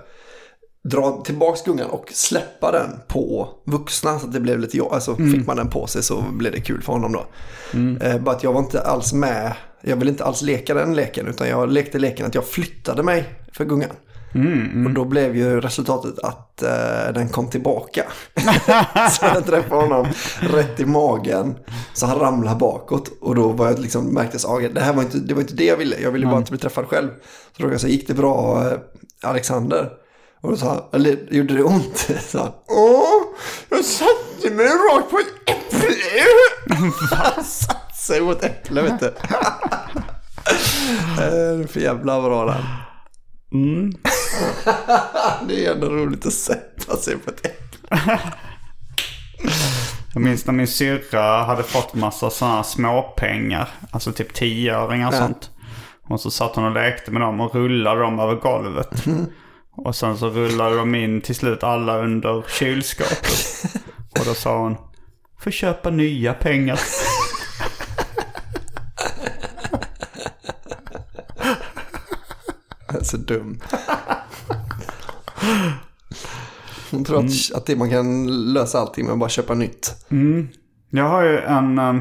[0.89, 4.19] dra tillbaks gungan och släppa den på vuxna.
[4.19, 4.91] Så att det blev lite jobb.
[4.93, 5.31] Alltså Mm.
[5.31, 7.25] fick man den på sig så blev det kul för honom då.
[7.73, 8.01] Mm.
[8.01, 9.53] Eh, bara att jag var inte alls med.
[9.81, 11.27] Jag ville inte alls leka den leken.
[11.27, 13.89] Utan jag lekte leken att jag flyttade mig för gungan.
[14.35, 18.03] Mm, Och då blev ju resultatet att eh, den kom tillbaka.
[19.11, 20.07] så jag träffade honom
[20.39, 21.55] rätt i magen.
[21.93, 23.11] Så han ramlade bakåt.
[23.21, 25.53] Och då var jag liksom, märkte jag att det här var inte det, var inte
[25.55, 25.99] det jag ville.
[25.99, 26.41] Jag ville bara Mm.
[26.41, 27.09] inte bli träffad själv.
[27.51, 28.77] Så frågade jag så gick det bra eh,
[29.23, 29.89] Alexander?
[30.41, 31.97] Och då sa han, eller gjorde det ont?
[32.29, 33.21] Så han, Åh,
[33.69, 35.95] jag satte mig rakt på ett äpple.
[37.15, 39.13] Han satte sig ett äpple vet du.
[41.23, 42.63] Eh, för jävla bra den.
[43.53, 43.93] Mm.
[45.47, 48.19] det är ändå roligt att sätta sig på ett äpple.
[50.13, 53.69] Jag minns när min syrra hade fått massa sådana här småpengar.
[53.91, 55.17] Alltså typ tioöringar och Ja.
[55.17, 55.49] sånt.
[56.09, 59.03] Och så satt hon och lekte med dem och rullade dem över golvet.
[59.75, 63.63] Och sen så rullade de in till slut alla under kylskåpet.
[64.19, 64.77] Och då sa hon,
[65.39, 66.79] får köpa nya pengar.
[72.87, 73.59] Jag är så dum.
[76.91, 80.05] Hon tror att, att det, man kan lösa allting med att bara köpa nytt.
[80.11, 80.47] Mm.
[80.89, 81.95] Jag har ju en, eh,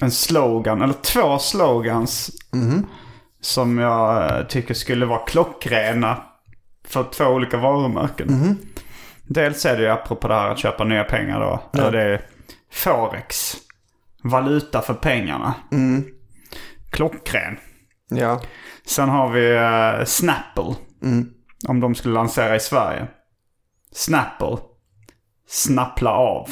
[0.00, 2.30] en slogan, eller två slogans.
[2.52, 2.86] Mhm.
[3.40, 6.22] Som jag eh, tycker skulle vara klockrena
[6.84, 8.28] för två olika varumärken.
[8.28, 8.56] Mhm.
[9.26, 11.62] Dels är det ju apropå det här att köpa nya pengar då.
[11.72, 11.90] Ja.
[11.90, 12.26] Det är
[12.72, 13.56] Forex.
[14.22, 15.54] Valuta för pengarna.
[15.72, 16.04] Mm.
[16.90, 17.56] Klockren.
[18.08, 18.40] Ja.
[18.86, 20.74] Sen har vi uh, Snapple.
[21.02, 21.30] Mm.
[21.68, 23.06] Om de skulle lansera i Sverige.
[23.92, 24.56] Snapple.
[25.48, 26.50] Snappla av.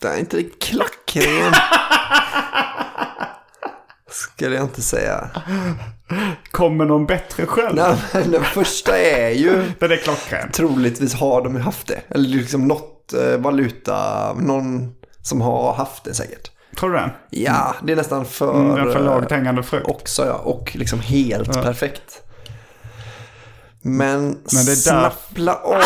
[0.00, 1.52] Det är inte klockren.
[4.10, 5.30] Skulle jag inte säga.
[6.50, 7.76] Kommer någon bättre själv?
[7.76, 9.72] Nej, men den första är ju...
[9.78, 10.50] Den är klockren.
[10.52, 12.00] Troligtvis har de haft det.
[12.08, 16.50] Eller liksom något eh, valuta, någon som har haft det säkert.
[16.76, 17.10] Tror du det?
[17.30, 18.54] Ja, det är nästan för...
[18.54, 19.88] Mm, den är för eh, lågt hängande frukt.
[19.88, 21.62] Också ja, och liksom helt Ja.
[21.62, 22.22] perfekt.
[23.82, 25.82] Men, Men det där- snappla av.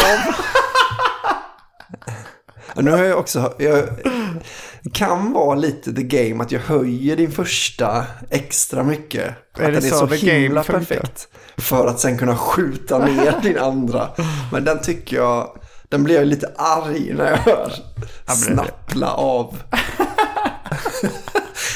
[2.76, 3.84] Nu har jag också, jag,
[4.82, 9.34] det kan vara lite the game att jag höjer din första extra mycket.
[9.59, 11.28] Är att det så är så himla perfekt.
[11.57, 14.09] För att sen kunna skjuta ner din andra.
[14.53, 17.72] Men den tycker jag, den blir jag lite arg när jag hör.
[18.36, 19.57] Snappla av.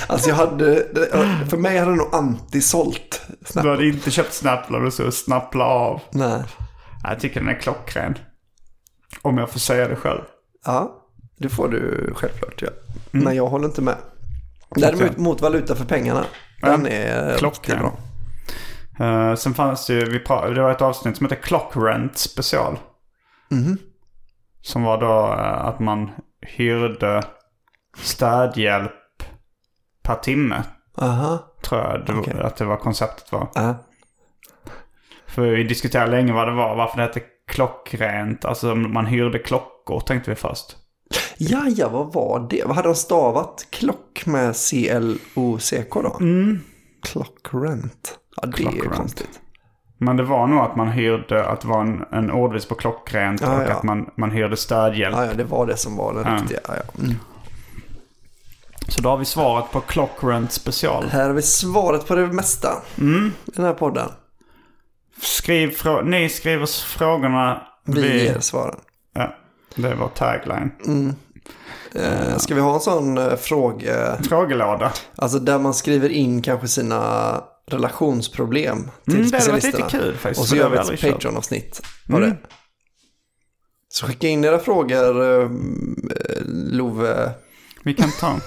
[0.08, 0.84] Alltså jag hade,
[1.50, 3.20] för mig hade det nog anti-sålt.
[3.62, 6.00] Du hade inte köpt Snapple och så snappla av.
[6.10, 6.42] Nej.
[7.02, 8.18] Jag tycker den är klockren.
[9.22, 10.20] Om jag får säga det själv.
[10.64, 11.04] Ja,
[11.38, 12.72] det får du självklart göra.
[13.12, 13.24] Mm.
[13.24, 13.96] Men jag håller inte med.
[14.70, 16.24] Däremot mot valuta för pengarna.
[16.62, 17.78] Den är klockren.
[17.78, 17.92] bra.
[19.06, 22.18] Uh, sen fanns det ju, vi pra- det var ett avsnitt som heter Clock Rent
[22.18, 22.78] special.
[23.50, 23.78] Mhm.
[24.62, 26.10] Som var då eh, att man
[26.56, 27.22] hyrde
[28.02, 28.92] städhjälp
[30.08, 30.62] per timme.
[30.98, 31.38] Aha.
[31.62, 32.40] Tror jag det, Okej.
[32.40, 33.48] att det var konceptet var.
[33.54, 33.74] Ja.
[35.26, 36.76] För vi diskuterade länge vad det var.
[36.76, 38.44] Varför det hette klockrent.
[38.44, 40.76] Alltså man hyrde klockor tänkte vi först.
[41.38, 42.62] Ja, ja, vad var det?
[42.66, 43.66] Vad hade de stavat?
[43.70, 46.16] Klock med C-L-O-C-K då?
[46.20, 46.60] Mm.
[47.02, 48.18] Clockrent.
[48.36, 48.94] Ja, det är Clockrent.
[48.94, 49.40] konstigt.
[49.98, 53.40] Men det var nog att man hyrde, att det var en, en ordvis på klockrent
[53.40, 53.72] Ja, och ja.
[53.72, 55.16] att man, man hyrde städhjälp.
[55.16, 56.34] Ja, ja, det var det som var Ja.
[56.36, 56.60] riktiga.
[56.66, 56.74] Ja.
[57.04, 57.16] Mm.
[58.88, 61.04] Så då har vi svaret på Clockrent special.
[61.08, 63.32] Här har vi svaret på det mesta Mm.
[63.46, 64.08] i den här podden.
[65.22, 67.62] Skriv ni skriver frågorna.
[67.86, 68.76] Vi ger svaren.
[69.14, 69.36] Ja,
[69.74, 70.70] det är vår tagline.
[70.86, 71.14] Mm.
[71.94, 74.16] Eh, ska vi ha en sån eh, fråga?
[74.28, 74.92] Frågelåda.
[75.16, 77.34] Alltså där man skriver in kanske sina
[77.66, 79.86] relationsproblem till Mm, det hade varit specialisterna.
[79.86, 81.00] lite kul faktiskt, Och så gör vi vi ett.
[81.14, 81.82] Patreon-avsnitt
[82.12, 82.30] av Mm.
[82.30, 82.36] det.
[83.88, 85.48] Så skicka in era frågor, eh,
[86.46, 87.30] Love.
[87.88, 88.40] Vi kan ta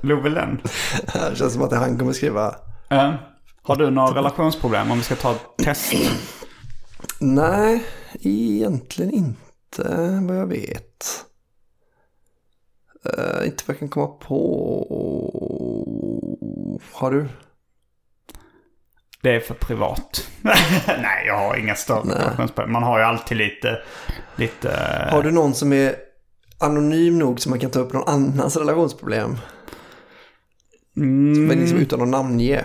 [0.00, 0.60] Love Lenn.
[1.30, 2.54] Det känns som att det är han kommer skriva.
[2.90, 3.14] Eh,
[3.62, 5.94] har du några relationsproblem om vi ska ta ett test?
[7.18, 7.84] Nej,
[8.20, 11.24] egentligen inte vad jag vet.
[13.04, 14.38] Eh, inte vad jag kan komma på.
[16.92, 17.28] Har du?
[19.22, 20.28] Det är för privat.
[20.86, 22.72] Nej, jag har inga större relationsproblem.
[22.72, 23.78] Man har ju alltid lite...
[24.36, 24.70] lite
[25.10, 26.11] Har du någon som är
[26.62, 29.36] anonym nog så man kan ta upp någon annans relationsproblem?
[30.96, 31.46] Mm.
[31.46, 32.64] Men liksom utan att namnge.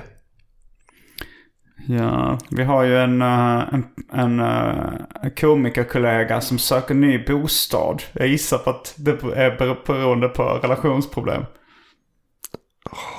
[1.87, 8.03] Ja, vi har ju en, eh, en, en eh, komikerkollega som söker ny bostad.
[8.13, 11.43] Jag gissar på att det är ber- beroende på relationsproblem.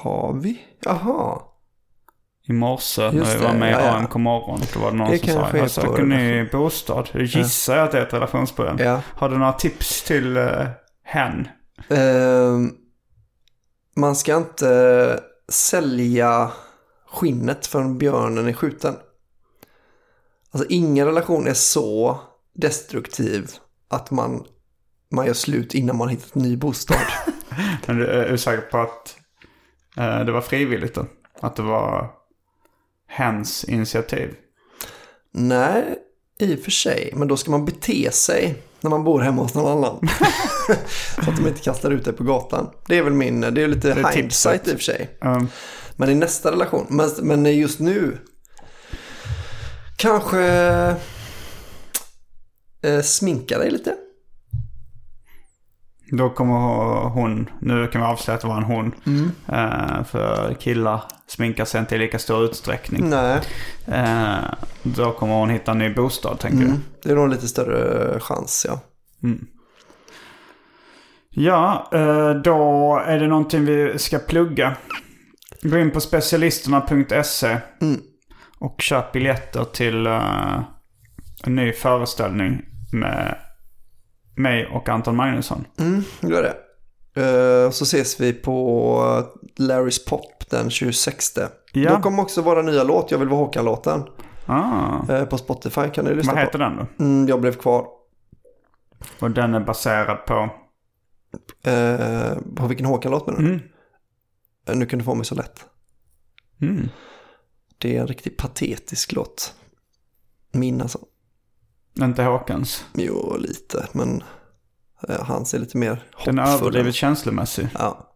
[0.02, 0.60] Har vi?
[0.80, 1.42] Jaha.
[2.48, 3.96] I morse när Just vi var med i ja, ja.
[3.96, 4.60] AMK morgon.
[4.74, 7.08] Då var det någon Det som sa är jag söker ny bostad.
[7.12, 8.76] Jag gissar jag att det är ett relationsproblem.
[8.78, 9.02] Ja.
[9.14, 10.66] Har du några tips till uh,
[11.04, 11.48] hen?
[11.88, 12.72] Ehm,
[13.96, 16.50] man ska inte sälja
[17.10, 18.94] skinnet förrän björnen är skjuten.
[20.50, 22.20] Alltså ingen relation är så
[22.54, 23.50] destruktiv
[23.88, 24.44] att man,
[25.10, 26.96] man gör slut innan man hittat en ny bostad.
[27.86, 29.16] Men du är du säker på att
[29.96, 31.06] eh, det var frivilligt då?
[31.40, 32.17] Att det var
[33.08, 34.34] hens initiativ?
[35.32, 35.98] Nej,
[36.40, 37.12] i och för sig.
[37.16, 40.08] Men då ska man bete sig när man bor hemma hos någon annan.
[41.24, 42.70] så att de inte kastar ut dig på gatan.
[42.86, 44.68] Det är väl min, det är lite Det är hindsight tipset.
[44.68, 45.18] i och för sig.
[45.20, 45.48] Um,
[45.96, 46.86] Men i nästa relation.
[46.88, 48.18] Men, men just nu.
[49.96, 50.40] Kanske
[52.82, 53.94] eh, sminka dig lite.
[56.10, 56.54] Då kommer
[57.08, 58.94] hon, nu kan vi avslöja att det var en hon.
[59.06, 59.30] Mm.
[59.48, 63.10] Eh, för killar sminkar sig inte i lika stor utsträckning.
[63.10, 63.40] Nej.
[63.86, 64.36] Eh,
[64.82, 66.76] då kommer hon hitta en ny bostad tänker Mm.
[67.02, 68.80] Det är nog lite större chans ja.
[69.22, 69.46] Mm.
[71.30, 74.76] Ja, eh, då är det någonting vi ska plugga.
[75.62, 78.00] Gå in på specialisterna.se Mm.
[78.58, 80.60] och köp biljetter till eh,
[81.44, 83.38] en ny föreställning med
[84.38, 85.64] mig och Anton Magnusson.
[85.78, 86.54] Mm, gör det.
[87.22, 89.24] Eh, så ses vi på
[89.56, 91.38] Larrys Pop den 26.
[91.72, 91.90] Ja.
[91.96, 94.02] Då kommer också våra nya låt, Jag vill vara Håkan-låten.
[94.46, 95.12] Ah.
[95.12, 96.58] Eh, på Spotify kan ni lyssna Vad heter på.
[96.58, 97.04] den då?
[97.04, 97.86] Mm, jag blev kvar.
[99.20, 100.50] Och den är baserad på?
[101.70, 103.46] Eh, på vilken Håkan-låt menar du?
[103.46, 103.60] Mm.
[104.68, 105.64] Eh, Nu kan du få mig så lätt.
[106.60, 106.88] Mm.
[107.78, 109.54] Det är en riktigt patetisk låt.
[110.52, 110.98] Min alltså.
[112.02, 112.84] Inte Håkans.
[112.94, 113.88] Jo, lite.
[113.92, 114.22] Men
[115.08, 116.60] eh, hans är lite mer Den är hoppfull.
[116.68, 117.68] överdrivet känslomässig.
[117.78, 118.14] Ja.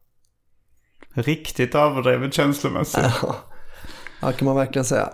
[1.15, 3.03] Riktigt överdrivet känslomässig.
[3.23, 3.37] Ja.
[4.21, 5.11] ja, kan man verkligen säga.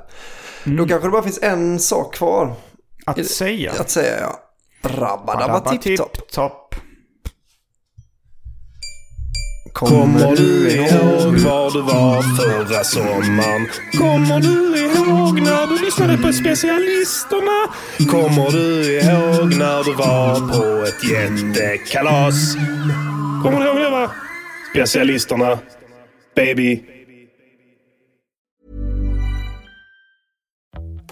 [0.65, 2.45] Då kanske det bara finns en sak kvar.
[2.45, 2.57] Mm.
[3.07, 3.73] Att säga.
[3.79, 4.41] Att säga, ja.
[4.83, 6.75] Rabba-dabba tipp-topp.
[9.79, 12.37] Kommer du ihåg var du var mm.
[12.37, 13.69] förra sommaren?
[13.99, 17.75] Kommer du ihåg när du lyssnade på specialisterna?
[18.11, 22.55] Kommer du ihåg när du var på ett jättekalas?
[23.43, 24.11] Kommer du ihåg det va?
[24.71, 25.59] Specialisterna.
[26.37, 26.83] Baby.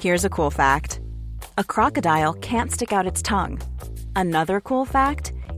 [0.01, 1.01] Here's a cool fact
[1.59, 3.59] a crocodile can't stick out its tongue.
[4.17, 5.33] Another cool fact